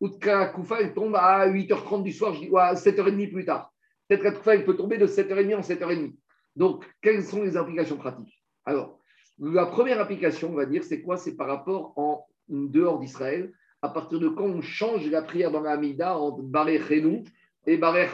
[0.00, 3.30] ou que la Koufa elle tombe à 8h30 du soir, je dis, ou à 7h30
[3.32, 3.70] plus tard.
[4.08, 6.14] Peut-être que la Koufa elle peut tomber de 7h30 en 7h30.
[6.56, 8.42] Donc, quelles sont les implications pratiques?
[8.64, 8.98] Alors,
[9.38, 11.16] la première application, on va dire, c'est quoi?
[11.16, 13.52] C'est par rapport en dehors d'Israël,
[13.82, 17.24] à partir de quand on change la prière dans la Hamida entre Baré Chenou
[17.66, 18.08] et Baré.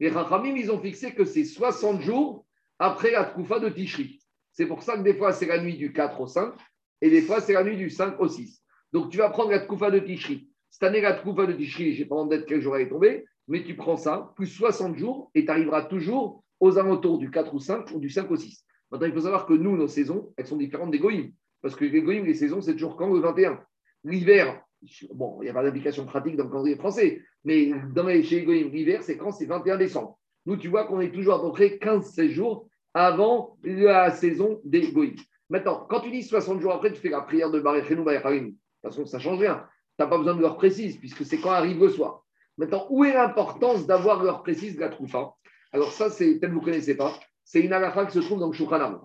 [0.00, 2.46] Les Chachamim, ils ont fixé que c'est 60 jours
[2.78, 4.20] après la Tkoufa de Tishri.
[4.52, 6.54] C'est pour ça que des fois, c'est la nuit du 4 au 5
[7.00, 8.62] et des fois, c'est la nuit du 5 au 6.
[8.92, 10.48] Donc, tu vas prendre la Tkoufa de Tishri.
[10.70, 12.88] Cette année, la Tkoufa de Tishri, je n'ai pas en tête quel jour elle est
[12.88, 17.30] tombée, mais tu prends ça, plus 60 jours, et tu arriveras toujours aux alentours du
[17.30, 18.64] 4 ou 5 ou du 5 au 6.
[18.90, 21.32] Maintenant, il faut savoir que nous, nos saisons, elles sont différentes des Goïm.
[21.60, 23.12] Parce que les goïms, les saisons, c'est toujours quand?
[23.12, 23.60] Le 21.
[24.04, 24.62] L'hiver,
[25.12, 28.40] bon, il n'y a pas d'application pratique dans le calendrier français, mais dans les, chez
[28.40, 30.18] les goïms, l'hiver, c'est quand c'est 21 décembre.
[30.46, 34.92] Nous, tu vois qu'on est toujours à peu près 15-16 jours avant la saison des
[34.92, 35.16] goïms.
[35.50, 38.46] Maintenant, quand tu dis 60 jours après, tu fais la prière de Baréchenou, Barécharim.
[38.46, 39.66] De toute façon, ça ne change rien.
[39.98, 42.24] Tu n'as pas besoin de l'heure précise, puisque c'est quand arrive le soir.
[42.56, 45.32] Maintenant, où est l'importance d'avoir l'heure précise de la troufa?
[45.72, 47.18] Alors, ça, c'est peut-être vous ne connaissez pas.
[47.44, 49.00] C'est une halakha qui se trouve dans le Aruch.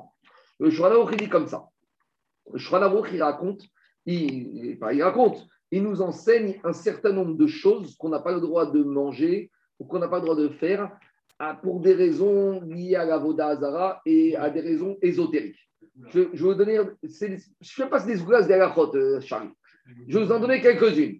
[0.59, 1.65] Le Aruch, il dit comme ça.
[2.51, 3.61] Le Aruch, il raconte,
[4.05, 8.41] il, il raconte, il nous enseigne un certain nombre de choses qu'on n'a pas le
[8.41, 9.49] droit de manger
[9.80, 10.91] ou qu'on n'a pas le droit de faire
[11.63, 15.67] pour des raisons liées à la Voda Hazara et à des raisons ésotériques.
[16.09, 19.49] Je, vais vous donner, je ne fais pas des des halakhot, euh, Charlie.
[20.07, 21.19] Je vais vous en donner quelques-unes.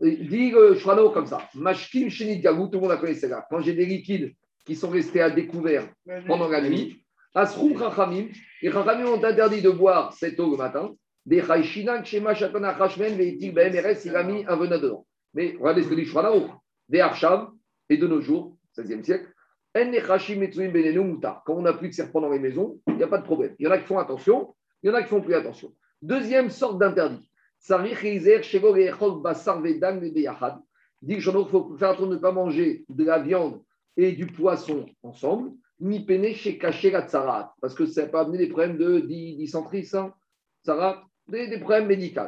[0.00, 1.48] Dit le Shrano comme ça.
[1.54, 3.44] Mashkim Shenit Gagou, tout le monde la connaît celle-là.
[3.50, 4.34] Quand j'ai des liquides
[4.64, 5.88] qui sont restés à découvert
[6.28, 7.04] pendant la nuit,
[7.34, 8.28] Asrum Chachamim,
[8.62, 10.94] les Chachamim ont interdit de boire cette eau le matin.
[11.28, 15.06] Des Chaïchinak, Shema Shatana Chachmen, Veitil BMRS, il a mis un venin dedans.
[15.34, 16.48] Mais regardez ce que dit Shrano.
[16.88, 17.50] Des Arsham,
[17.90, 19.28] et de nos jours, 16e siècle,
[19.76, 21.42] En Nechashim Benenu Mutar.
[21.44, 23.54] Quand on n'a plus de serpents dans les maisons, il n'y a pas de problème.
[23.58, 25.74] Il y en a qui font attention, il y en a qui font plus attention.
[26.00, 27.30] Deuxième sorte d'interdit.
[27.58, 30.58] Sarich Eizer, Shego Echol Basar Vedang Beyachad.
[31.02, 33.62] Il dit que il faut faire attention de ne pas manger de la viande
[33.98, 38.38] et du poisson ensemble, ni peiner chez cacher la tsarat, parce que ça peut amener
[38.38, 40.14] des problèmes de dy- dysenterie, ça,
[40.64, 42.20] tsarat, des, des problèmes médicaux.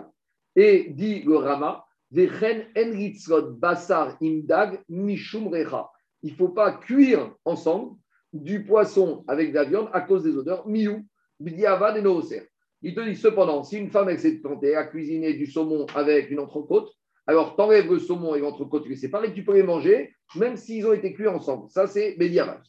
[0.57, 5.91] Et dit le Rama, basar imdag mishum recha.
[6.23, 7.97] Il ne faut pas cuire ensemble
[8.33, 11.07] du poisson avec de la viande à cause des odeurs, miou,
[11.39, 12.49] bdiavad et nooser.
[12.83, 16.31] Il te dit cependant, si une femme elle s'est tentée à cuisiner du saumon avec
[16.31, 16.91] une entrecôte,
[17.27, 20.57] alors t'enlèves le saumon et l'entrecôte, tu les sépares et tu peux les manger, même
[20.57, 21.71] s'ils ont été cuits ensemble.
[21.71, 22.61] Ça, c'est ça.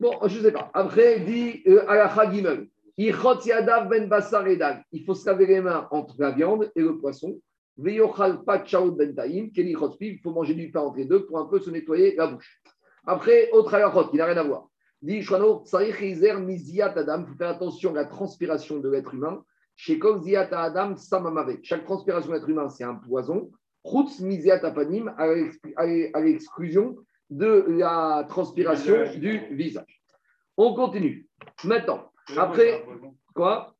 [0.00, 0.70] Bon, je ne sais pas.
[0.74, 2.68] Après, il dit euh, Alacha Gimel.
[2.96, 4.82] Ben.
[4.92, 7.40] Il faut se laver les mains entre la viande et le poisson.
[7.76, 7.94] Ben.
[7.94, 8.00] Il
[10.22, 12.62] faut manger du pain entre les deux pour un peu se nettoyer la bouche.
[13.06, 14.68] Après, autre alachot, qui n'a rien à voir.
[15.02, 15.64] Dit Shwano,
[16.40, 17.22] miziat adam.
[17.22, 19.42] Il faut faire attention à la transpiration de l'être humain.
[19.76, 21.58] Ziat adam samamavet.
[21.62, 23.50] Chaque transpiration de l'être humain, c'est un poison.
[23.84, 26.96] Chutz miziat apanim, à l'exclusion
[27.28, 30.00] de la transpiration du visage.
[30.56, 31.28] On continue.
[31.64, 32.84] Maintenant, après,
[33.34, 33.74] quoi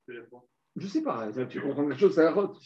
[0.77, 2.57] Je sais pas, tu comprends quelque chose, c'est la route.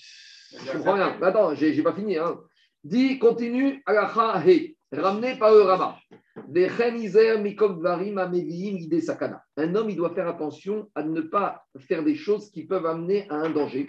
[0.51, 1.17] Je comprends rien.
[1.21, 2.17] Mais Attends, j'ai pas fini.
[2.17, 2.41] Hein.
[2.83, 5.99] Dis, continue, alacha he, ramené par le Rama.
[6.47, 9.43] Des chenizer mikok varim ameviim ide sakana.
[9.57, 13.29] Un homme, il doit faire attention à ne pas faire des choses qui peuvent amener
[13.29, 13.87] à un danger.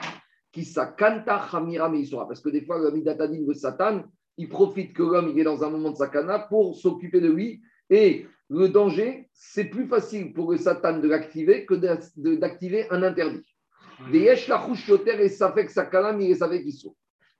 [0.51, 2.27] Qui sakanta chamira meisora.
[2.27, 4.03] Parce que des fois, le midatadin, le satan,
[4.37, 7.61] il profite que l'homme il est dans un moment de sakana pour s'occuper de lui.
[7.89, 13.45] Et le danger, c'est plus facile pour le satan de l'activer que d'activer un interdit.
[14.07, 16.95] Veyesh la yoter et safek sakana mi et safek iso.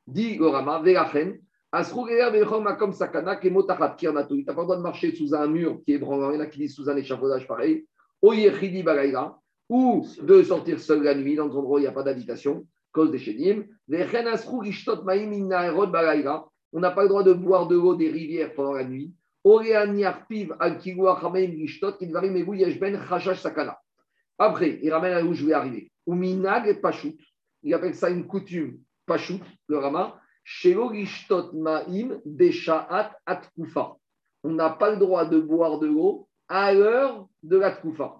[0.05, 1.39] Dit le Rama, velachen,
[1.71, 4.35] asrugeya vechom makom sakana kemotachat kirnato.
[4.35, 6.31] Tu n'as pas le droit de marcher sous un mur qui est branlant.
[6.31, 7.85] Il y en a qui disent sous un échafaudage pareil.
[8.21, 9.39] Oyechidi balaïra.
[9.69, 12.65] Ou de sortir seul la nuit dans un endroit où il n'y a pas d'habitation,
[12.91, 13.63] cause des chédim.
[13.87, 16.49] Vechen asru gishtot maim inaerod balaïra.
[16.73, 19.13] On n'a pas le droit de boire de l'eau des rivières pendant la nuit.
[23.35, 23.79] Sakana.
[24.37, 25.91] Après, il ramène à où je vais arriver?
[26.07, 27.17] Uminag Pachout.
[27.63, 30.19] Il appelle ça une coutume Pachout, le Rama.
[31.53, 32.21] Ma'im.
[34.43, 38.15] On n'a pas le droit de boire de l'eau à l'heure de la Tkufa.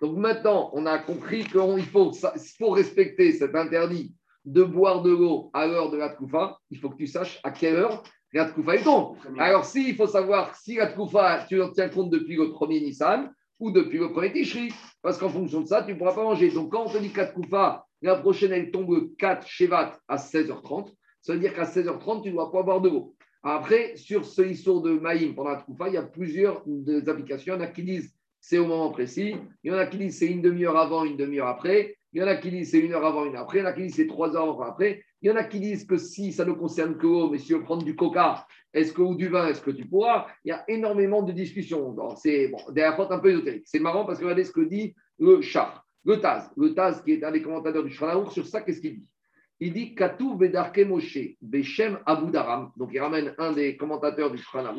[0.00, 2.12] Donc maintenant, on a compris qu'il faut,
[2.58, 4.14] pour respecter cet interdit
[4.44, 7.50] de boire de l'eau à l'heure de la Tkufa, il faut que tu saches à
[7.50, 8.02] quelle heure
[8.32, 9.16] la Tkufa est tombe.
[9.38, 12.80] Alors, si, il faut savoir si la Tkufa, tu en tiens compte depuis le premier
[12.80, 14.72] Nissan ou depuis le premier Tishri.
[15.02, 16.50] Parce qu'en fonction de ça, tu ne pourras pas manger.
[16.50, 20.16] Donc, quand on te dit 4 Koufa, la prochaine, elle tombe le 4 Shevat à
[20.16, 20.92] 16h30.
[21.20, 23.14] Ça veut dire qu'à 16h30, tu ne dois pas boire de l'eau.
[23.42, 27.54] Après, sur ce histoire de Maïm pendant la Koufa, il y a plusieurs des applications.
[27.54, 29.36] Il y en a qui disent c'est au moment précis.
[29.62, 31.96] Il y en a qui disent c'est une demi-heure avant, une demi-heure après.
[32.12, 33.58] Il y en a qui disent c'est une heure avant, une après.
[33.58, 35.02] Il y en a qui disent c'est trois heures avant, après.
[35.22, 37.54] Il y en a qui disent que si ça ne concerne que l'eau, mais si
[37.54, 38.44] prendre du coca,
[38.74, 40.26] est-ce que ou du vin, est-ce que tu pourras?
[40.44, 41.94] Il y a énormément de discussions.
[42.16, 43.64] C'est bon, rapports un peu ésotériques.
[43.66, 46.50] C'est marrant parce que regardez ce que dit le char, le Taz.
[46.56, 49.06] Le Taz, qui est un des commentateurs du Shulchan sur ça, qu'est-ce qu'il dit?
[49.60, 52.32] Il dit Katou Vedarke Moshe, Beshem Abu.
[52.76, 54.74] Donc il ramène un des commentateurs du Shulchan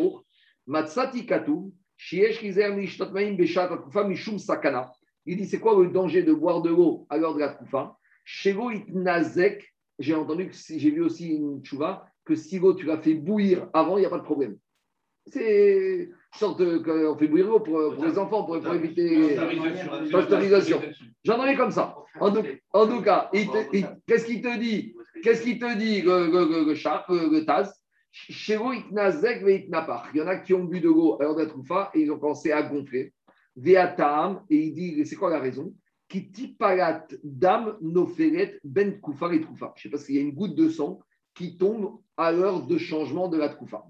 [0.67, 4.91] Matsati Katou, Shiesh Kizer Mishtot Maim Beshat Atkufa Mishum Sakana.
[5.25, 7.95] Il dit c'est quoi le danger de boire de l'eau à l'heure de la Tkufa
[8.25, 9.72] Shego Itnazek,
[10.03, 13.13] j'ai entendu, que si- j'ai vu aussi une chouva, que si l'eau tu l'as fait
[13.15, 14.57] bouillir avant, il n'y a pas de problème.
[15.27, 19.35] C'est sorte de- qu'on fait bouillir l'eau pour, pour les enfants, pour, pour éviter.
[20.11, 20.81] Pasteurisation.
[21.23, 21.95] J'en ai comme ça.
[22.19, 22.43] En tout,
[22.73, 23.29] en tout cas,
[24.05, 24.93] qu'est-ce qu'il te dit?
[25.23, 27.73] Qu'est-ce qu'il te dit, le, le, le, le chat, le, Taz?
[28.11, 28.73] Chez vous.
[28.73, 32.19] Il y en a qui ont bu de l'eau à l'heure troufa et ils ont
[32.19, 33.13] commencé à gonfler.
[33.55, 35.73] Veatam, et il dit, c'est quoi la raison?
[36.21, 39.73] Tipalat dam noferet ben koufa et troufa.
[39.75, 40.99] Je ne sais pas s'il y a une goutte de sang
[41.33, 43.85] qui tombe à l'heure de changement de la troufa.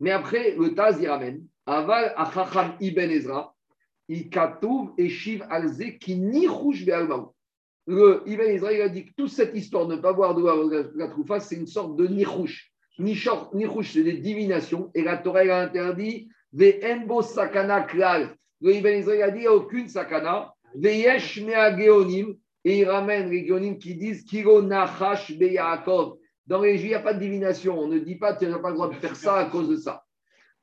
[0.00, 1.46] Mais après, le Taz, il ramène.
[1.64, 3.54] Aval achacham ibn Ezra,
[4.08, 6.84] ikatouv et shiv alze qui ni rouge.
[7.86, 10.88] Le Ibn Israël a dit que toute cette histoire de ne pas boire de la,
[10.94, 12.72] la troufa, c'est une sorte de nichouche.
[12.98, 14.90] Nichouche, c'est des divinations.
[14.94, 18.36] Et la Torah a interdit Ve'enbo sakana klal.
[18.60, 20.52] Le Ibn Israël a dit il n'y a aucune sakana.
[22.64, 26.18] Et il ramène les geonim qui disent Kiro nachash be'yaakov.
[26.46, 27.78] Dans les juifs, il n'y a pas de divination.
[27.78, 29.76] On ne dit pas tu n'as pas le droit de faire ça à cause de
[29.76, 30.04] ça.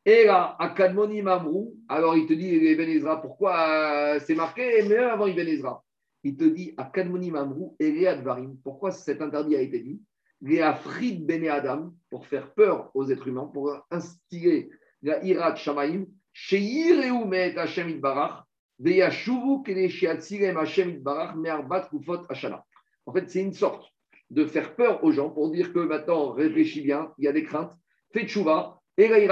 [0.06, 4.84] Et là, à Kadmoni Mamrou, alors il te dit, Ibn Ezra, pourquoi euh, c'est marqué,
[4.88, 5.84] mais avant Ibn Ezra
[6.24, 8.58] il te dit à Kadmoni Mamrou Dvarim.
[8.64, 10.02] Pourquoi cet interdit a été dit?
[10.42, 14.70] Léa Frid Bene Adam, pour faire peur aux êtres humains, pour instiller
[15.02, 18.44] la Irat Shamaim, Sheireu Meet Hashem Itbarach,
[23.06, 23.86] En fait, c'est une sorte
[24.30, 27.44] de faire peur aux gens pour dire que maintenant, réfléchis bien, il y a des
[27.44, 27.72] craintes,
[28.14, 29.26] fais tchouva, et et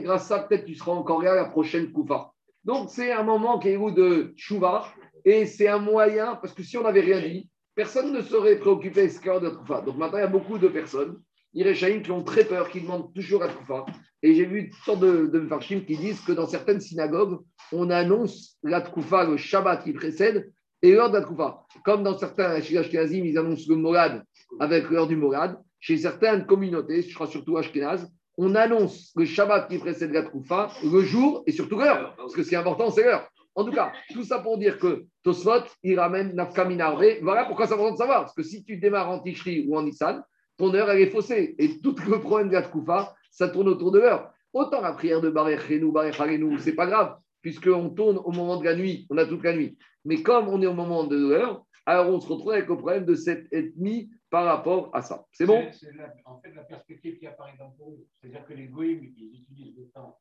[0.00, 2.32] grâce à ça, peut-être tu seras encore là à la prochaine Kufa.
[2.64, 4.86] Donc, c'est un moment qui est de tchouva,
[5.24, 9.06] et c'est un moyen, parce que si on n'avait rien dit, personne ne serait préoccupé
[9.06, 9.82] de ce cœur de Troufa.
[9.82, 11.20] Donc maintenant, il y a beaucoup de personnes,
[11.56, 13.86] Iréchaïm, qui ont très peur, qui demandent toujours à Troufa.
[14.22, 17.38] Et j'ai vu toutes sortes de, de Mfarshim qui disent que dans certaines synagogues,
[17.72, 20.52] on annonce la Troufa le Shabbat qui précède
[20.82, 21.64] et l'heure de la.
[21.82, 24.22] Comme dans certains Ashkenazim, ils annoncent le Morad
[24.60, 25.56] avec l'heure du Morad.
[25.80, 30.70] Chez certaines communautés, je crois surtout Ashkenaz, on annonce le Shabbat qui précède la Troufa,
[30.84, 32.14] le jour et surtout l'heure.
[32.16, 33.26] Parce que ce qui est important, c'est l'heure.
[33.54, 37.02] En tout cas, tout ça pour dire que Tosfot, il ramène Nafka Minarve.
[37.22, 38.20] Voilà pourquoi c'est important de savoir.
[38.20, 40.22] Parce que si tu démarres en Tishri ou en Nissan,
[40.56, 41.54] ton heure, elle est faussée.
[41.58, 44.32] Et tout le problème de la Tkoufa, ça tourne autour de l'heure.
[44.52, 48.56] Autant la prière de Barech Renou, Barech Harenou, c'est pas grave, puisqu'on tourne au moment
[48.56, 49.76] de la nuit, on a toute la nuit.
[50.04, 53.04] Mais comme on est au moment de l'heure, alors on se retrouve avec le problème
[53.04, 55.26] de cette ethnie par rapport à ça.
[55.32, 55.68] C'est bon?
[55.72, 55.90] C'est
[56.24, 58.06] en fait la perspective qui apparaît dans pour eux.
[58.18, 60.18] C'est-à-dire que les goïms, ils utilisent le temps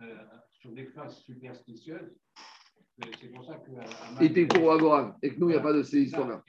[0.00, 0.16] euh,
[0.50, 2.16] sur des phases superstitieuses.
[3.02, 3.70] Euh, C'est pour ça que.
[3.70, 5.12] Madrid- pour Agoran.
[5.22, 6.42] Et que nous, il n'y a pas de ces histoires-là.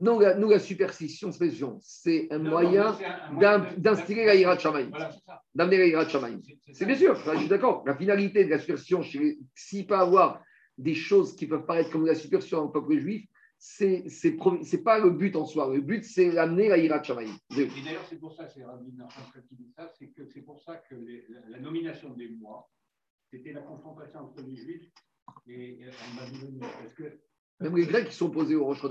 [0.00, 5.42] Nous, euh, nous, la superstition, c'est un non, moyen de- d'instiller la c'est ça.
[5.54, 6.40] D'amener la Hirat Shamaïm.
[6.72, 7.82] C'est bien sûr, je suis d'accord.
[7.86, 9.02] La finalité de la superstition,
[9.54, 10.42] s'il peut avoir
[10.76, 13.26] des choses qui peuvent paraître comme la superstition dans le peuple juif,
[13.58, 15.74] c'est c'est pas le but en soi.
[15.74, 17.34] Le but, c'est d'amener la Hirat Shamaïm.
[17.56, 18.92] Et d'ailleurs, c'est pour ça, c'est Rabbi
[19.48, 22.70] qui dit ça, c'est pour ça que les- la, la nomination des mois,
[23.32, 24.88] c'était la confrontation entre les Juifs
[25.46, 26.60] et, et en Babylonie.
[26.60, 27.04] Parce que
[27.60, 28.82] Même les Grecs qui sont posés au Rosh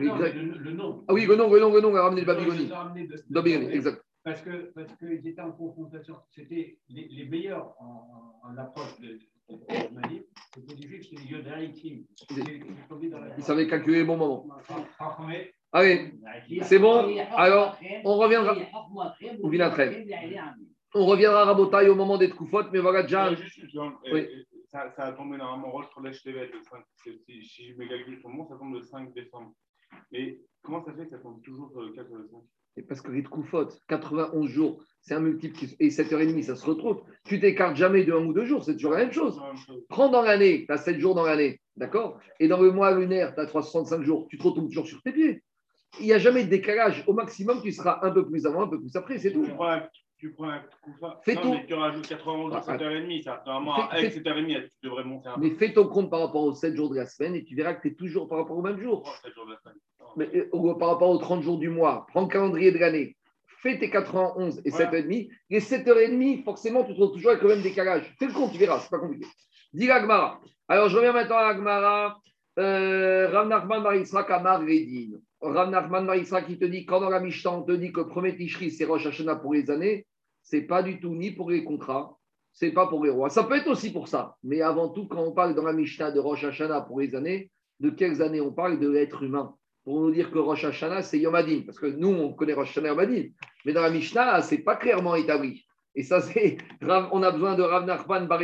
[0.00, 1.04] les Grecs- mais le, le nom.
[1.08, 2.70] Ah oui, le nom, le nom, le nom a ramené le Babylonie.
[2.70, 4.02] ils Babylonie, de- exact.
[4.22, 6.16] Parce que parce qu'ils étaient en confrontation.
[6.30, 9.18] C'était les, les meilleurs en, en, en approche de,
[9.50, 10.22] de, Mali.
[10.54, 12.04] C'était les Juifs, c'était les Yodaïtim.
[13.36, 14.48] Ils savaient calculer le bon moment.
[14.98, 16.12] Chachamé, Allez,
[16.62, 17.14] c'est bon.
[17.36, 18.56] Alors, on reviendra.
[19.42, 20.06] On trêve.
[20.94, 23.30] On reviendra à Rabotaille au moment des Troufot, mais voilà déjà.
[24.12, 24.26] Oui.
[24.74, 27.86] Ça, ça a tombé normalement Roche Chodesh Tevet, le 5, c'est- si, si je me
[27.86, 29.52] calcule sur le moment, ça tombe le 5 décembre.
[30.10, 32.42] Mais comment ça fait que ça tombe toujours sur le 4 ou le 5
[32.76, 36.66] Et Parce que les Troufot, 91 jours, c'est un multiple qui, et 7h30, ça se
[36.66, 37.04] retrouve.
[37.24, 39.40] Tu t'écartes jamais de un ou deux jours, c'est toujours la même chose.
[39.88, 42.18] Prends dans l'année, tu as 7 jours dans l'année, d'accord?
[42.40, 45.12] Et dans le mois lunaire, tu as 365 jours, tu te retrouves toujours sur tes
[45.12, 45.44] pieds.
[46.00, 47.04] Il n'y a jamais de décalage.
[47.06, 49.44] Au maximum, tu seras un peu plus avant, un peu plus après, c'est tout.
[49.44, 50.02] Tu prends un, tu
[50.32, 51.50] prends un coup fa- Fais non, tout.
[51.52, 53.22] mais tu rajoutes 91 jours, Ah, 7h30.
[53.24, 55.40] Ça, normalement, Fais- avec fais- 7h30, tu devrais monter un peu.
[55.40, 57.74] Mais fais ton compte par rapport aux 7 jours de la semaine et tu verras
[57.74, 59.02] que tu es toujours par rapport au même jour.
[59.06, 59.76] Oh, 7 jours de la semaine.
[60.00, 60.06] Non.
[60.16, 63.16] Mais, euh, ou par rapport aux 30 jours du mois, prends le calendrier de l'année,
[63.62, 64.86] fais tes 91 et Voilà.
[64.90, 65.28] 7h30.
[65.50, 68.14] Les 7h30, forcément, tu te retrouves toujours avec le même décalage.
[68.18, 69.26] Fais le compte, tu verras, c'est pas compliqué.
[69.72, 70.40] Dis l'Agmara.
[70.68, 72.18] Alors, je reviens maintenant à l'Agmara.
[72.58, 75.18] Euh, Rav Nachman Bar Yitzhak Amar Redin.
[75.40, 76.08] Rav Nachman
[76.46, 78.84] qui te dit, quand dans la Mishnah, on te dit que le premier Tishri, c'est
[78.84, 80.06] Rosh Hashanah pour les années,
[80.44, 82.16] c'est pas du tout ni pour les contrats,
[82.52, 83.30] c'est pas pour les rois.
[83.30, 84.36] Ça peut être aussi pour ça.
[84.44, 87.50] Mais avant tout, quand on parle dans la Mishnah de Rosh Hashanah pour les années,
[87.80, 89.54] de quelles années on parle De l'être humain?
[89.82, 91.62] Pour nous dire que Rosh Hashanah, c'est Yom Hadin.
[91.66, 93.24] Parce que nous, on connaît Rosh Hashanah Yom Hadin.
[93.64, 95.64] Mais dans la Mishnah, c'est pas clairement établi.
[95.94, 96.58] Et ça, c'est.
[96.82, 98.40] On a besoin de Rav Nachman Bar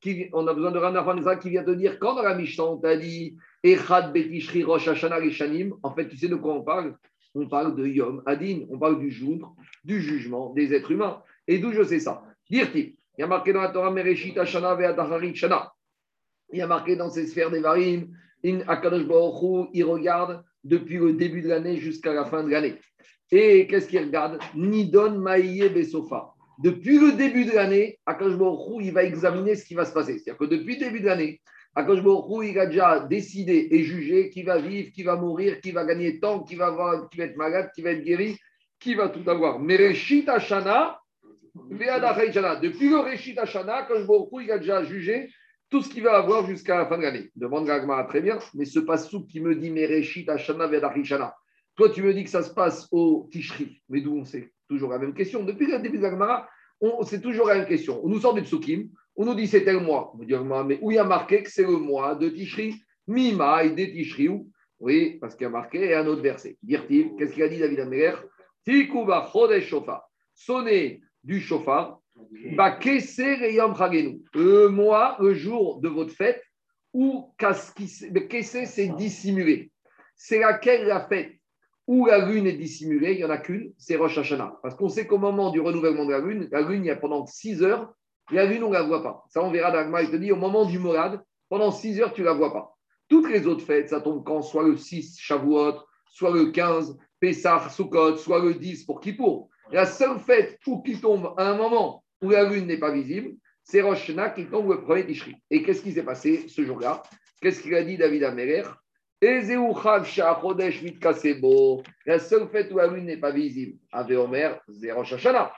[0.00, 2.34] qui On a besoin de Rav Nachman Yitzhak qui vient te dire quand dans la
[2.34, 6.54] Mishnah, on t'a dit Echad Betishri Rosh Hashanah Rishanim, en fait, tu sais de quoi
[6.54, 6.96] on parle?
[7.34, 8.66] On parle de Yom Hadin.
[8.70, 9.54] On parle du jour,
[9.84, 11.22] du jugement des êtres humains.
[11.46, 12.22] Et d'où je sais ça?
[12.50, 15.72] Dire-t-il Il y a marqué dans la Torah Mereshit Hashana Ve'adacharit Shana.
[16.52, 18.08] Il y a marqué dans ces sphères des Varim,
[18.44, 22.76] in Akadosh Baruch il regarde depuis le début de l'année jusqu'à la fin de l'année.
[23.30, 24.38] Et qu'est-ce qu'il regarde?
[24.54, 26.34] Nidon Maïe Besofa.
[26.62, 30.18] Depuis le début de l'année, Akadosh Baruch il va examiner ce qui va se passer.
[30.18, 31.40] C'est-à-dire que depuis le début de l'année,
[31.74, 35.84] Hu, il a déjà décidé et jugé qui va vivre, qui va mourir, qui va
[35.84, 38.36] gagner tant, qui va, avoir, qui va être malade, qui va être guéri,
[38.78, 39.58] qui va tout avoir.
[39.58, 40.98] Mais Reshit Hashana.
[41.54, 45.30] Depuis le Reshit Hashana, Hu, il a déjà jugé
[45.70, 47.30] tout ce qu'il va avoir jusqu'à la fin de l'année.
[47.34, 51.34] Demande Gagmara très bien, mais ce pasouk qui me dit Mereshit Hashana Ve'adachai Shana.
[51.74, 54.52] Toi, tu me dis que ça se passe au Tishri, mais d'où on sait?
[54.68, 55.42] Toujours la même question.
[55.42, 56.46] Depuis le début de la
[57.04, 58.04] c'est toujours la même question.
[58.04, 60.12] On nous sort des psukim, on nous dit c'est tel mois.
[60.14, 60.34] On dit,
[60.66, 62.74] mais où il y a marqué que c'est le mois de Tishri?
[63.06, 64.28] Mima et de Tishri
[64.80, 66.56] Oui, parce qu'il y a marqué un autre verset.
[66.66, 68.14] Qu'est-ce qu'il a dit David Améler?
[68.64, 70.08] Tikuba Chodesh Shofar.
[70.34, 72.00] Sonner du chauffard.
[74.34, 76.42] Le mois, le jour de votre fête,
[76.92, 79.70] où Kessé, c'est dissimulé.
[80.16, 81.32] C'est laquelle la fête
[81.86, 84.60] où la lune est dissimulée, il n'y en a qu'une, c'est Rosh Hashanah.
[84.62, 86.96] Parce qu'on sait qu'au moment du renouvellement de la lune, la lune, il y a
[86.96, 87.92] pendant 6 heures,
[88.36, 89.24] la lune, on ne la voit pas.
[89.28, 92.22] Ça, on verra dans il te dit, au moment du Morad, pendant 6 heures, tu
[92.22, 92.76] ne la vois pas.
[93.08, 94.42] Toutes les autres fêtes, ça tombe quand?
[94.42, 95.74] Soit le 6, Shavuot,
[96.06, 99.48] soit le 15, Pessah, Sukkot, soit le 10 pour Kippour.
[99.70, 103.80] La seule fête qui tombe à un moment où la lune n'est pas visible, c'est
[103.80, 105.36] Rosh Hashanah qui tombe le premier Tishri.
[105.50, 107.02] Et qu'est-ce qui s'est passé ce jour-là?
[107.40, 108.62] Qu'est-ce qu'il a dit David Améler
[112.06, 115.52] la seule fête où la lune n'est pas visible, Ave Omer, Zéro Shashana.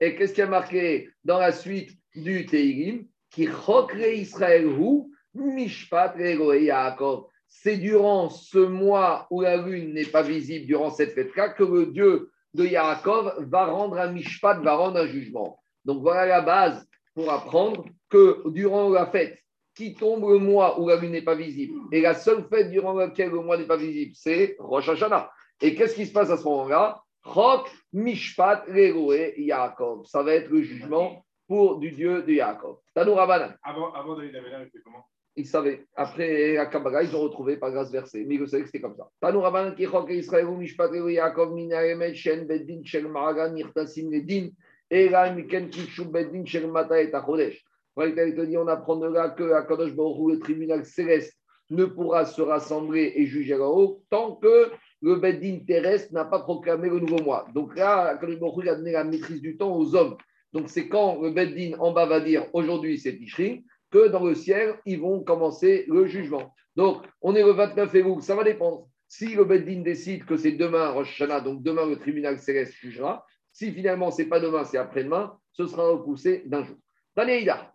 [0.00, 6.14] Et qu'est-ce qui a marqué dans la suite du Teilim Qui chokre Israël ou Mishpat
[6.18, 7.26] Yaakov.
[7.46, 11.86] C'est durant ce mois où la lune n'est pas visible, durant cette fête-là, que le
[11.86, 15.58] Dieu de Yaakov va rendre un Mishpat, va rendre un jugement.
[15.84, 19.38] Donc voilà la base pour apprendre que durant la fête,
[19.74, 21.80] qui tombe le mois où la lune n'est pas visible.
[21.92, 25.30] Et la seule fête durant laquelle le mois n'est pas visible, c'est Rosh Hashanah.
[25.60, 27.00] Et qu'est-ce qui se passe à ce moment-là?
[27.38, 30.06] Chok, Mishpat, Leroé, Yaakov.
[30.06, 32.78] Ça va être le jugement pour du Dieu de Yaakov.
[32.92, 33.54] Tanou Rabbanan.
[33.62, 35.04] Avant, avant David Améler, il fait comment?
[35.36, 35.86] Il savait.
[35.94, 38.24] Après la Kabbalah, ils ont retrouvé par grâce verset.
[38.26, 39.08] Mais ils savaient que c'était comme ça.
[39.20, 44.48] Tanou Rabbanan qui chok Israël Mishpat Yaakov minaremet shen bedin shel maragan nirtasim ledin.
[44.90, 47.64] Et là, miken kishu bedin shel mata et achodesh
[48.04, 51.36] il te dit, on apprend de là que à Kadosh Baruch le tribunal céleste,
[51.70, 54.70] ne pourra se rassembler et juger là-haut tant que
[55.00, 57.46] le Beddin terrestre n'a pas proclamé le nouveau mois.
[57.54, 60.16] Donc là, Kadosh a donné la maîtrise du temps aux hommes.
[60.52, 64.34] Donc c'est quand le Beddin en bas va dire aujourd'hui c'est Tishri, que dans le
[64.34, 66.54] ciel, ils vont commencer le jugement.
[66.76, 68.88] Donc on est le 29 février, ça va dépendre.
[69.08, 73.24] Si le Beddin décide que c'est demain Rosh Hashanah, donc demain le tribunal céleste jugera.
[73.52, 76.76] Si finalement c'est pas demain, c'est après-demain, ce sera repoussé d'un jour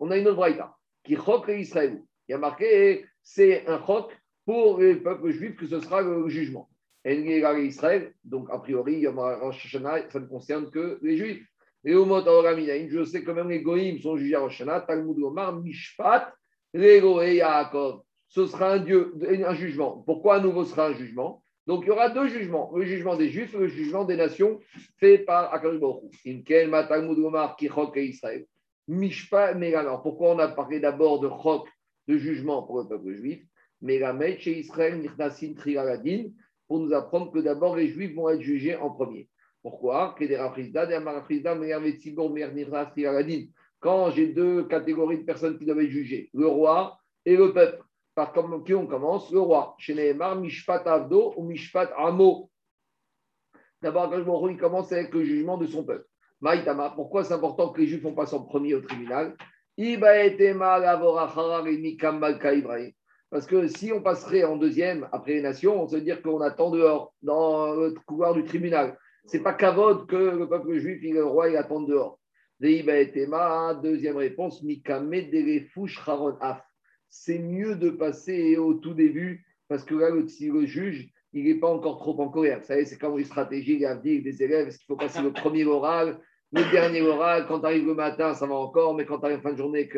[0.00, 2.02] on a une autre braïta qui choque Israël.
[2.28, 4.10] Il y a marqué, c'est un choc
[4.46, 6.68] pour les peuples juifs que ce sera le jugement.
[7.04, 11.46] Et Israël, donc a priori, ça ne concerne que les juifs.
[11.84, 15.54] Et au mot je sais que même les goïms sont jugés à Rosh Talmud Omar,
[15.60, 16.32] Mishpat,
[16.72, 17.00] et
[17.36, 18.00] Yaakov.
[18.28, 19.14] Ce sera un, dieu,
[19.46, 20.02] un jugement.
[20.06, 21.44] Pourquoi à nouveau sera un jugement?
[21.66, 24.60] Donc il y aura deux jugements, le jugement des Juifs et le jugement des nations
[24.98, 26.42] fait par Akadosh Hu.
[26.42, 28.46] Talmud Omar qui Israël.
[28.88, 31.68] Mishpa, alors pourquoi on a parlé d'abord de chok,
[32.08, 33.42] de jugement pour le peuple juif?
[33.80, 36.30] La chez Israël, Nirnasin Trigaladin,
[36.74, 39.28] pour nous apprendre que d'abord les juifs vont être jugés en premier.
[39.62, 40.16] Pourquoi?
[43.78, 47.80] Quand j'ai deux catégories de personnes qui doivent être jugées, le roi et le peuple.
[48.16, 48.32] Par
[48.64, 49.30] qui on commence?
[49.30, 49.76] Le roi.
[49.78, 52.50] Chez Nehemar, Mishpat Avdo ou Mishpat Amo.
[53.80, 54.12] D'abord,
[54.50, 56.08] il commence avec le jugement de son peuple.
[56.40, 59.36] Maïtama, pourquoi c'est important que les Juifs vont passer en premier au tribunal?
[63.30, 66.70] Parce que si on passerait en deuxième après les nations, on se dire qu'on attend
[66.70, 68.96] dehors, dans le couloir du tribunal.
[69.26, 72.20] Ce n'est pas Kavod que le peuple juif et le roi il attend dehors.
[72.60, 74.64] Deuxième réponse,
[77.08, 81.58] c'est mieux de passer au tout début, parce que là, le, le juge, il n'est
[81.58, 82.60] pas encore trop en colère.
[82.60, 85.64] Vous savez, c'est comme une stratégie, dit des élèves, est-ce qu'il faut passer le premier
[85.64, 86.20] oral
[86.54, 89.40] le dernier oral, quand tu arrives le matin, ça va encore, mais quand tu arrives
[89.40, 89.88] fin de journée,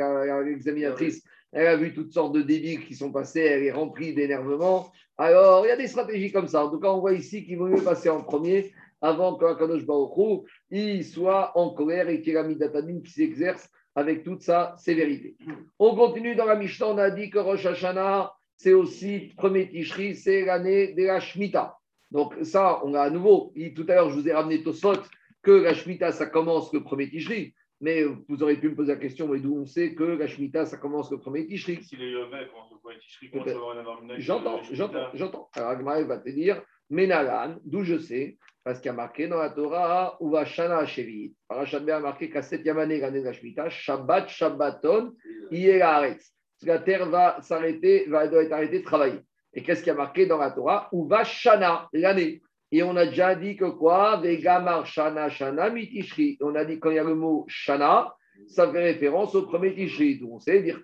[0.44, 4.90] l'examinatrice, elle a vu toutes sortes de débiles qui sont passés, elle est remplie d'énervement.
[5.18, 6.64] Alors, il y a des stratégies comme ça.
[6.64, 10.46] En tout cas, on voit ici qu'il vaut mieux passer en premier avant qu'Akadosh Baruch
[10.70, 15.36] il soit en colère et qu'il y ait la qui s'exerce avec toute sa sévérité.
[15.78, 20.16] On continue dans la Mishnah, on a dit que Rosh Hashanah, c'est aussi premier Tishri,
[20.16, 21.76] c'est l'année de la Shemitah.
[22.10, 25.02] Donc ça, on a à nouveau, tout à l'heure, je vous ai ramené Tosot,
[25.46, 27.54] que la Shemitah, ça commence le premier Tishri.
[27.80, 30.66] Mais vous auriez pu me poser la question, mais d'où on sait que la Shemitah,
[30.66, 31.84] ça commence le premier Tishri?
[31.84, 35.08] Si les Yovel commencent au premier Tishri, comment tu vas en avoir une J'entends, j'entends,
[35.14, 35.48] j'entends.
[35.52, 39.38] Alors Agmara va te dire, Menalan, d'où je sais, parce qu'il y a marqué dans
[39.38, 41.36] la Torah, ou va Shana Shevit.
[41.46, 45.14] Parashat a marqué qu'à septième année, l'année de la Shemitah, Shabbat, Shabbaton,
[45.52, 46.32] Haaretz.
[46.62, 49.20] La terre va s'arrêter, va doit être arrêtée de travailler.
[49.52, 50.88] Et qu'est-ce qu'il y a marqué dans la Torah?
[50.90, 52.40] Ou va Shana, l'année.
[52.72, 54.16] Et on a déjà dit que quoi?
[54.16, 56.36] Vegamar Shana Shana Mitishri.
[56.40, 58.14] On a dit quand il y a le mot Shana,
[58.48, 60.18] ça fait référence au premier Tishri.
[60.18, 60.80] Donc on sait, dire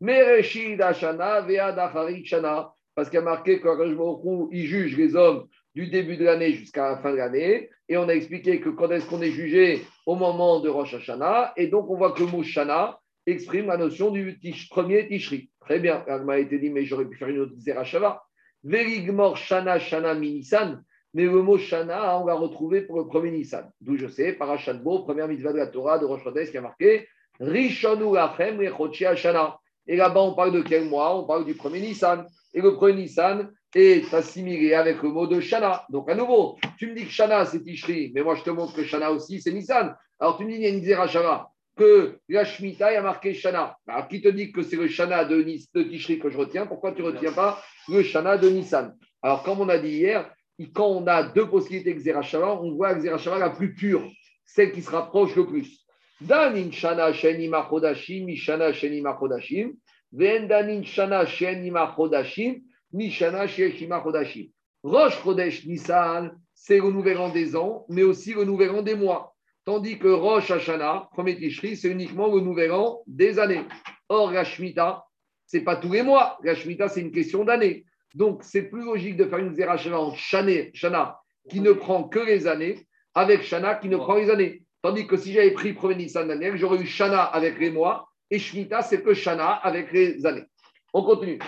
[0.00, 2.72] Mereshid Shana Ve'adacharit Shana.
[2.94, 3.68] Parce qu'il y a marqué que
[4.52, 7.70] il juge les hommes du début de l'année jusqu'à la fin de l'année.
[7.88, 11.54] Et on a expliqué que quand est-ce qu'on est jugé au moment de Rosh Hashanah.
[11.56, 14.38] Et donc on voit que le mot Shana exprime la notion du
[14.70, 15.50] premier Tishri.
[15.60, 16.04] Très bien.
[16.08, 18.22] Il m'a été dit, mais j'aurais pu faire une autre Zerachava.
[18.64, 20.82] Verigmor Shana Shana Minisan.
[21.14, 23.70] Mais le mot Shana, on va retrouver pour le premier Nissan.
[23.80, 27.06] D'où je sais, Parashatbo, première mitzvah de la Torah de Rosh Chodesh qui a marqué
[27.38, 28.60] Rishonu Lachem
[29.16, 29.58] Shana.
[29.86, 31.18] Et là-bas, on parle de quel mois?
[31.18, 32.24] On parle du premier Nissan.
[32.54, 35.84] Et le premier Nissan est assimilé avec le mot de Shana.
[35.90, 38.74] Donc, à nouveau, tu me dis que Shana, c'est Tishri, mais moi, je te montre
[38.74, 39.94] que Shana aussi, c'est Nissan.
[40.20, 43.76] Alors, tu me dis, il y a une Zerachava, que la Shemitah a marqué Shana.
[43.88, 46.66] Alors, qui te dit que c'est le Shana de, de Tishri que je retiens?
[46.66, 48.94] Pourquoi tu ne retiens pas le Shana de Nissan?
[49.20, 50.30] Alors, comme on a dit hier,
[50.72, 54.08] quand on a deux possibilités Xerashava, on voit Xerashava la plus pure,
[54.44, 55.86] celle qui se rapproche le plus.
[56.20, 59.72] Danin shana sheni machodashim, mishana sheni machodashim,
[60.12, 64.50] ven danin shana sheni machodashim, mishana sheni machodashim.
[64.84, 69.34] Rosh Chodesh Nissan, c'est le des ans, mais aussi le des mois.
[69.64, 72.72] Tandis que Rosh Hashanah, premier Tishri, c'est uniquement le nouvel
[73.06, 73.64] des années.
[74.08, 75.04] Or, la Shemitah,
[75.46, 76.36] ce n'est pas tous les mois.
[76.42, 76.56] La
[76.88, 77.84] c'est une question d'année.
[78.14, 82.46] Donc, c'est plus logique de faire une Zerachana en Shana qui ne prend que les
[82.46, 84.62] années avec Shana qui ne prend les années.
[84.82, 88.38] Tandis que si j'avais pris premier Nissan d'année, j'aurais eu Shana avec les mois et
[88.38, 90.44] Shemitah, c'est que Shana avec les années.
[90.92, 91.38] On continue.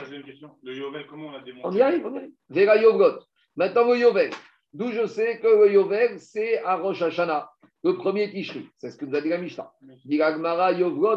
[0.62, 2.30] Le Yovel, comment on a démontré On y arrive, on y arrive.
[2.48, 3.20] Vera Yovgot.
[3.56, 4.30] Maintenant, le Yovel.
[4.72, 7.50] D'où je sais que le Yovel, c'est à Rosh Hashanah,
[7.82, 8.68] le premier Tishri.
[8.78, 9.72] C'est ce que nous a dit la Mishnah.
[10.04, 11.16] Dit Yovgot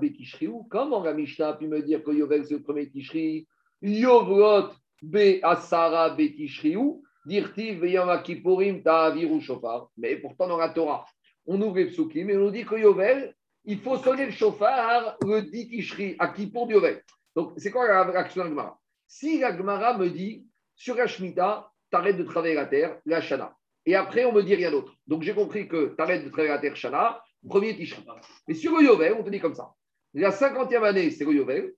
[0.00, 0.48] Betishri.
[0.70, 3.46] Comment la Mishnah a pu me dire que Yovel, c'est le premier Tishri
[3.82, 4.72] Yovrot
[5.02, 9.88] be asara betishriu, dirtiv veyama kippurim ta'aviru shofar.
[9.96, 11.06] Mais pourtant, dans la Torah,
[11.46, 15.16] on ouvre les psukim et on nous dit que Yovel, il faut sonner le shofar
[15.22, 17.02] le dit tishri, à Yovel.
[17.36, 18.78] Donc, c'est quoi la réaction de Gemara?
[19.06, 23.54] Si la Gemara me dit, sur la Shemitah, t'arrêtes de travailler la terre, la Shana.
[23.86, 24.94] Et après, on me dit rien d'autre.
[25.06, 28.04] Donc, j'ai compris que t'arrêtes de travailler la terre, Shana, premier Tishri.
[28.46, 29.72] Mais sur le Yovel, on te dit comme ça.
[30.14, 31.74] La cinquantième année, c'est le Yovel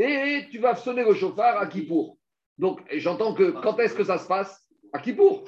[0.00, 2.16] et tu vas sonner le chauffard à Kippour.
[2.58, 5.44] Donc, j'entends que quand est-ce que ça se passe À Kippour.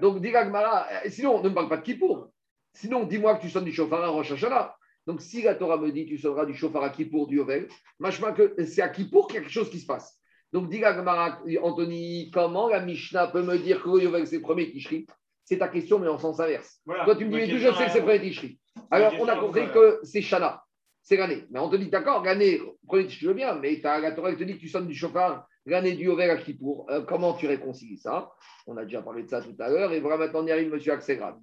[0.00, 2.30] Donc, dis Gmara, euh, sinon, ne me parle pas de Kippour.
[2.72, 4.76] Sinon, dis-moi que tu sonnes du chauffard à Rosh Hashanah.
[5.06, 7.68] Donc, si la Torah me dit tu sonneras du chauffard à Kippour, du Yovel,
[8.36, 10.20] que c'est à Kippour qu'il y a quelque chose qui se passe.
[10.52, 14.42] Donc, dis Gmara, Anthony, comment la Mishnah peut me dire que le Yovel, c'est le
[14.42, 15.06] premier Tishri
[15.44, 16.80] C'est ta question, mais en sens inverse.
[16.84, 18.58] Toi, tu me dis, mais je sais que c'est le premier Tishri.
[18.90, 20.62] Alors, on a compris que c'est Shana
[21.06, 21.44] c'est l'année.
[21.50, 24.54] Mais on te dit, d'accord, l'année, prenez, je veux bien, mais la Torah te dit
[24.56, 26.84] que tu sonnes du chauffard l'année du Yovel à Kippour.
[26.90, 28.32] Euh, comment tu réconcilies ça?
[28.66, 29.92] On a déjà parlé de ça tout à l'heure.
[29.92, 31.36] Et vraiment, maintenant, on y arrive, monsieur Aksegrad.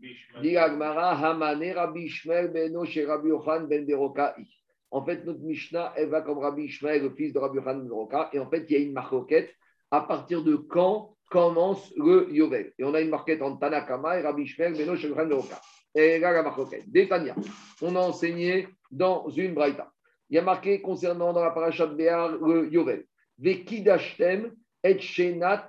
[4.91, 7.87] En fait, notre Mishnah, elle va comme Rabbi Ishmael, le fils de Rabbi Yochanan ben
[7.87, 8.29] Beroka.
[8.33, 9.49] Et en fait, il y a une marquette
[9.91, 12.73] à partir de quand commence le Yovel?
[12.77, 15.61] Et on a une marquette entre Tanakama et Rabbi Ishmael, Beno, Yochanan Beroka.
[15.95, 16.89] Et là, la marquette.
[16.89, 17.35] Détania.
[17.81, 19.91] On a enseigné dans une braïta.
[20.29, 23.05] Il y a marqué concernant dans la paracha de Béar le Yovel.
[23.37, 24.51] Vekidashtem
[24.83, 24.99] et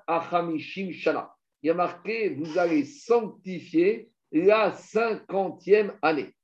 [0.07, 1.35] achamishim shana.
[1.62, 6.35] Il y a marqué vous allez sanctifier la cinquantième année.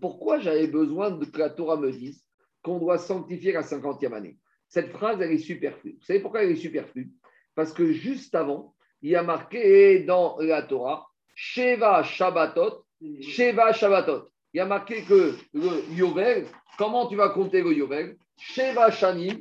[0.00, 2.24] Pourquoi j'avais besoin de que la Torah me dise
[2.62, 4.38] qu'on doit sanctifier la cinquantième année?
[4.68, 5.96] Cette phrase, elle est superflue.
[5.98, 7.10] Vous savez pourquoi elle est superflue?
[7.56, 12.84] Parce que juste avant, il y a marqué dans la Torah, Sheva Shabbatot
[13.20, 14.28] Sheva Shabbatot.
[14.52, 16.46] Il y a marqué que le Yovel,
[16.76, 19.38] comment tu vas compter le Yovel Sheva Shanim,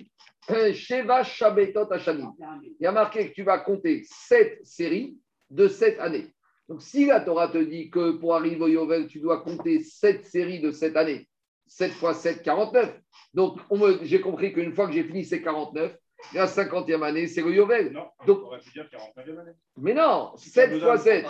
[0.74, 2.32] Sheva Shabbatot Hashanim.
[2.64, 5.18] Il y a marqué que tu vas compter sept séries
[5.50, 6.34] de sept années.
[6.68, 10.26] Donc, si la Torah te dit que pour arriver au Yovel, tu dois compter sept
[10.26, 11.28] séries de sept années,
[11.70, 13.00] 7 fois 7, 49.
[13.34, 13.60] Donc,
[14.02, 15.96] j'ai compris qu'une fois que j'ai fini ces 49,
[16.34, 17.92] la 50e année, c'est le Yovel.
[17.92, 19.52] Non, Donc, on aurait pu dire 49e année.
[19.78, 21.26] Mais non, 7 fois 7.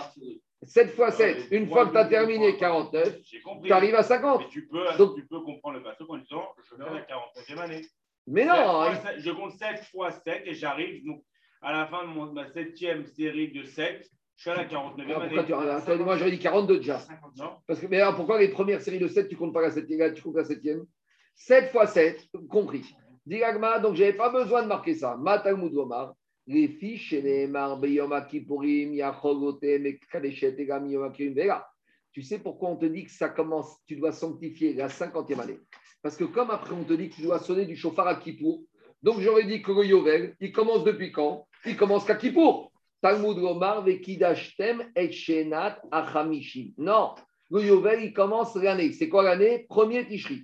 [0.62, 3.18] 7 fois 7, une fois que tu as terminé 49,
[3.64, 4.40] tu arrives à 50.
[4.42, 7.58] Mais tu peux, Donc- tu peux comprendre le passage en disant je fais la 49e
[7.60, 7.80] année.
[8.26, 11.22] Mais non, fois il- sept- je compte 7 fois 7 et j'arrive donc
[11.62, 14.06] à la fin de mon- ma septième série de 7.
[14.36, 15.44] Je suis à la 49e Alors, année.
[15.46, 17.00] tu attends, Moi, j'aurais dit 42 déjà.
[17.36, 19.70] Non Parce que, mais alors, pourquoi les premières séries de 7, tu comptes pas la
[19.70, 20.84] 7 tu comptes la 7e
[21.34, 22.94] 7 fois 7, compris.
[23.30, 25.16] Diragma, donc je n'avais pas besoin de marquer ça.
[25.16, 26.14] Matalmud Omar,
[26.48, 27.48] les fiches les.
[32.12, 35.60] Tu sais pourquoi on te dit que ça commence, tu dois sanctifier la 50e année?
[36.02, 38.64] Parce que comme après on te dit que tu dois sonner du chauffard à Kippour,
[39.00, 41.46] donc j'aurais dit que le Yovel, il commence depuis quand?
[41.64, 42.72] Il commence qu'à Kippour.
[43.00, 46.72] Talmud Omar, Vekidashtem, et Shenat, Achamishim.
[46.78, 47.14] Non,
[47.48, 48.90] le Yovel, il commence l'année.
[48.90, 49.66] C'est quoi l'année?
[49.68, 50.42] Premier Tishri.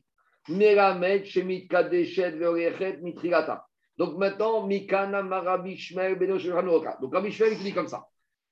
[3.98, 6.18] Donc maintenant, Mikana, Marabi, Shmel.
[7.00, 8.06] Donc Rabbi Shmel, il te dit comme ça.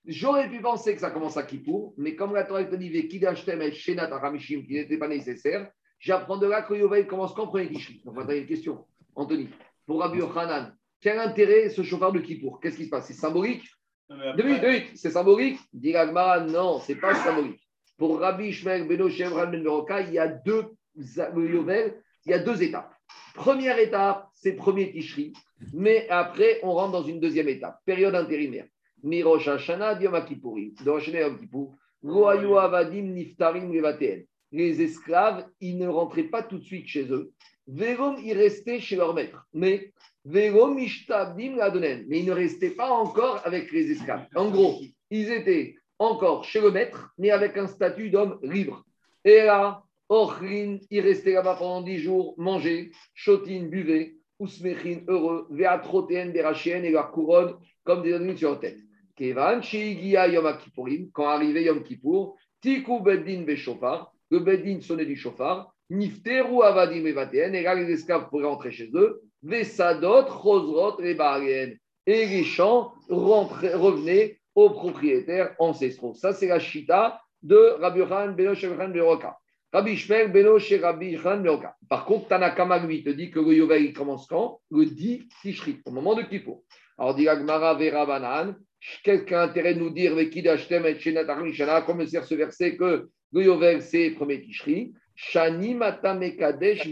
[0.07, 3.63] J'aurais pu penser que ça commence à Kippour, mais comme la Torah te dit Vekidashtem,
[3.63, 7.69] et Shenat, Achamishim, qui n'était pas nécessaire, j'apprends de là que Yovel commence quand premier
[7.69, 8.03] Tishri.
[8.05, 8.87] Donc maintenant, il y a une question.
[9.15, 9.49] Anthony,
[9.87, 12.61] pour Rabbi Yochanan, quel intérêt ce chauffard de Kippour?
[12.61, 13.07] Qu'est-ce qui se passe?
[13.07, 13.65] C'est symbolique?
[14.11, 14.91] Deux minutes, deux minutes.
[14.97, 15.59] C'est symbolique?
[15.73, 17.67] Dit l'Agmara, non, c'est pas symbolique.
[17.97, 20.67] Pour Rabbi Ishmael Beno Shevran Ben il y a deux
[20.97, 22.95] Yovel, il y a deux étapes.
[23.35, 25.33] Première étape, c'est premier Tishri,
[25.73, 28.67] mais après, on rentre dans une deuxième étape, période intérimaire.
[29.03, 29.49] Mirosh
[32.05, 33.73] Yom Avadim Niftarim.
[34.53, 37.33] Les esclaves, ils ne rentraient pas tout de suite chez eux.
[37.67, 39.47] Vérom, ils restaient chez leur maître.
[39.53, 39.93] Mais
[40.25, 41.57] Vérom Ishtabdim.
[42.07, 44.27] Mais ils ne restaient pas encore avec les esclaves.
[44.35, 44.81] En gros,
[45.11, 48.85] ils étaient encore chez le maître, mais avec un statut d'homme libre.
[49.25, 49.83] Et là,
[50.15, 56.91] Ochrin, ils restaient là-bas pendant dix jours, manger, chotin, buvaient, Ousmechin, heureux, Veatrotéen, Berachien et
[56.91, 57.55] leur couronne
[57.85, 58.79] comme des adultes sur la tête.
[59.17, 65.17] Kevan, Shigia Yom Kippourim, quand arrivait Yom Kippour, Tiku Beddin Beshofar, le Beddin sonnait du
[65.17, 71.79] chauffard, Nifteru Avadim Evatéen, et là les esclaves pourraient rentrer chez eux, Vesadot, Chosrot, et.
[72.07, 76.15] Et les champs revenaient aux propriétaires ancestraux.
[76.15, 78.01] Ça, c'est la chita de Rabbi
[78.37, 79.39] Beno Shevchan Beroka.
[79.75, 79.97] Rabbi
[80.81, 81.75] Rabbi Yochanan Beroka.
[81.89, 84.61] Par contre, Tanakama, lui, te dit que le Yovel, commence quand?
[84.71, 86.63] Le 10 Tishri, au moment de Kippour.
[86.97, 88.55] Alors, dit Agmara Vera
[89.03, 93.09] quelqu'un a intérêt de nous dire, Vekidashtem et Shenat Armishana, comme sert ce verset que
[93.33, 94.95] le Yovel, c'est premier Tishri?
[95.17, 96.89] Shani Mata Mekadesh,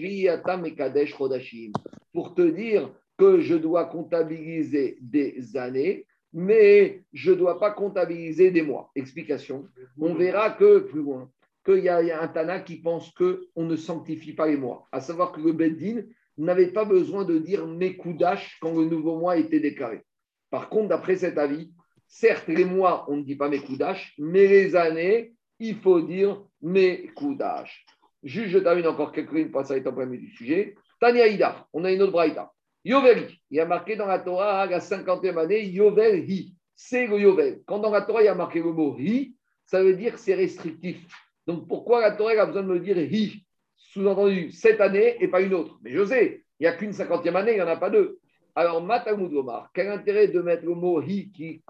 [1.17, 1.71] Chodashim.
[2.13, 8.51] Pour te dire que je dois comptabiliser des années, mais je ne dois pas comptabiliser
[8.51, 8.91] des mois.
[8.97, 9.69] Explication.
[10.01, 11.31] On verra que plus loin,
[11.65, 14.89] qu'il y, a un Tana qui pense qu'on ne sanctifie pas les mois.
[14.93, 16.03] À savoir que le Beddin
[16.39, 20.03] n'avait pas besoin de dire Mekoudash quand le nouveau mois était déclaré.
[20.51, 21.73] Par contre, d'après cet avis,
[22.07, 27.87] certes, les mois, on ne dit pas Mekoudash, mais les années, il faut dire Mekoudash.
[28.23, 30.75] Juste, je termine encore quelques lignes pour ça en premier du sujet.
[31.01, 32.53] Tania Ida, on a une autre braïta.
[32.85, 36.55] Yoveli, il y a marqué dans la Torah, la 50e année, Yovel Hi.
[36.75, 37.63] C'est le Yovel.
[37.67, 40.21] Quand dans la Torah, il y a marqué le mot Hi, ça veut dire que
[40.21, 41.07] c'est restrictif.
[41.47, 43.45] Donc pourquoi la Torah a besoin de me dire Hi
[43.77, 45.79] Sous-entendu, cette année et pas une autre?
[45.83, 48.21] Mais je sais, il n'y a qu'une 50e année, il n'y en a pas deux.
[48.55, 51.63] Alors, Matamud Omar, quel intérêt de mettre le mot Hi qui,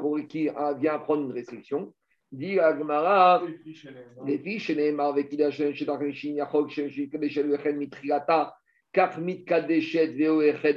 [0.78, 1.94] vient prendre une restriction?
[2.30, 3.42] Dit la Gemara,
[4.26, 4.92] Les fiches, les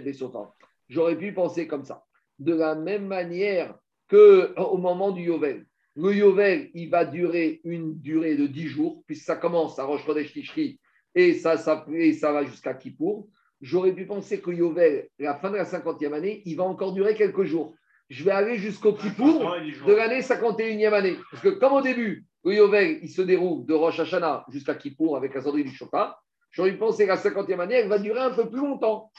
[0.02, 0.54] Vesofa.
[0.88, 2.04] J'aurais pu penser comme ça.
[2.39, 3.78] De la même manière
[4.10, 5.66] qu'au moment du Yovel,
[5.96, 10.06] le Yovel, il va durer une durée de 10 jours, puisque ça commence à Rosh
[10.06, 10.80] Chodesh Tishri
[11.16, 13.30] et ça, ça, et ça va jusqu'à Kippour.
[13.61, 17.15] J'aurais pu penser que Yovel, la fin de la 50e année, il va encore durer
[17.15, 17.74] quelques jours.
[18.10, 19.56] Je vais aller jusqu'au Kippour
[19.88, 21.15] de l'année 51e année.
[21.32, 25.15] Parce que comme au début, le Yovel, il se déroule de Rosh Hashanah jusqu'à Kippour
[25.15, 26.22] avec la sonnerie du Shofar,
[26.52, 29.10] j'aurais pensé que la 50e année, elle va durer un peu plus longtemps.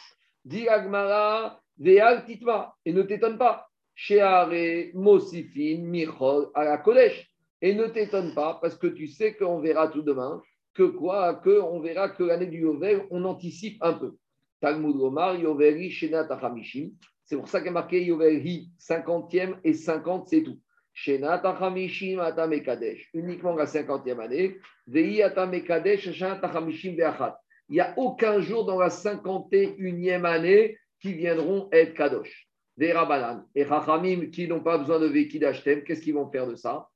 [0.45, 3.69] Dit Agmara, Veal Titma, et ne t'étonne pas.
[3.99, 7.33] Sheare, Mosifin, Michol, à la Kodesh.
[7.63, 10.43] Et ne t'étonne pas, parce que tu sais qu'on verra tout demain,
[10.75, 14.17] que quoi Que on verra que l'année du Yovel, on anticipe un peu.
[14.61, 16.91] Talmud Omar, Yoveli, Shenat Achamishim.
[17.25, 20.61] C'est pour ça qu'il y a marqué Yoveli, 50e et 50, c'est tout.
[20.93, 23.09] Shenat Achamishim, Atamekadesh.
[23.15, 24.59] Uniquement la 50e année.
[24.87, 27.41] Vei Atamekadesh, Shenat Achamishim, Veachat.
[27.71, 32.47] Il n'y a aucun jour dans la 51e année qui viendront être Kadosh.
[32.77, 33.47] Des Rabanan.
[33.55, 36.89] Et Rachamim qui n'ont pas besoin de Vekidashtem, qu'est-ce qu'ils vont faire de ça?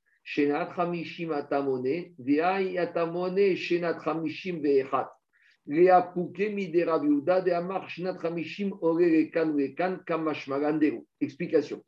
[11.21, 11.85] Explication.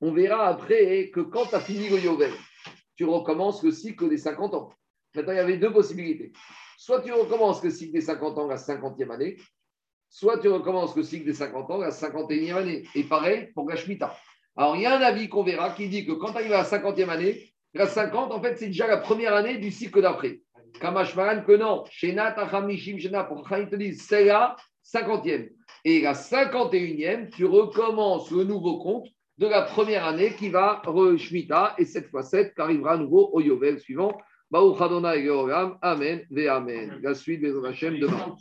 [0.00, 2.32] On verra après que quand tu as fini le Yovel,
[2.96, 4.72] tu recommences le cycle des 50 ans.
[5.14, 6.32] Maintenant, il y avait deux possibilités.
[6.78, 9.36] Soit tu recommences le cycle des 50 ans la 50e année,
[10.14, 12.84] soit tu recommences le cycle des 50 ans la 51e année.
[12.94, 14.16] Et pareil pour la Shemitah.
[14.56, 16.58] Alors, il y a un avis qu'on verra qui dit que quand tu arrives à
[16.58, 20.40] la 50e année, la 50, en fait, c'est déjà la première année du cycle d'après.
[20.80, 21.84] Kamashmaran, que non.
[21.90, 24.54] Shena, Tachamishim, Shena, pour ils te disent, c'est la
[24.84, 25.48] 50e.
[25.84, 29.08] Et la 51e, tu recommences le nouveau compte
[29.38, 33.30] de la première année qui va re-Shemitah, et cette fois 7 qui arrivera à nouveau
[33.32, 34.16] au Yovel suivant.
[34.48, 35.28] Baruch Adonai
[35.82, 37.00] Amen, Ve Amen.
[37.02, 38.36] La suite des Hachem demain.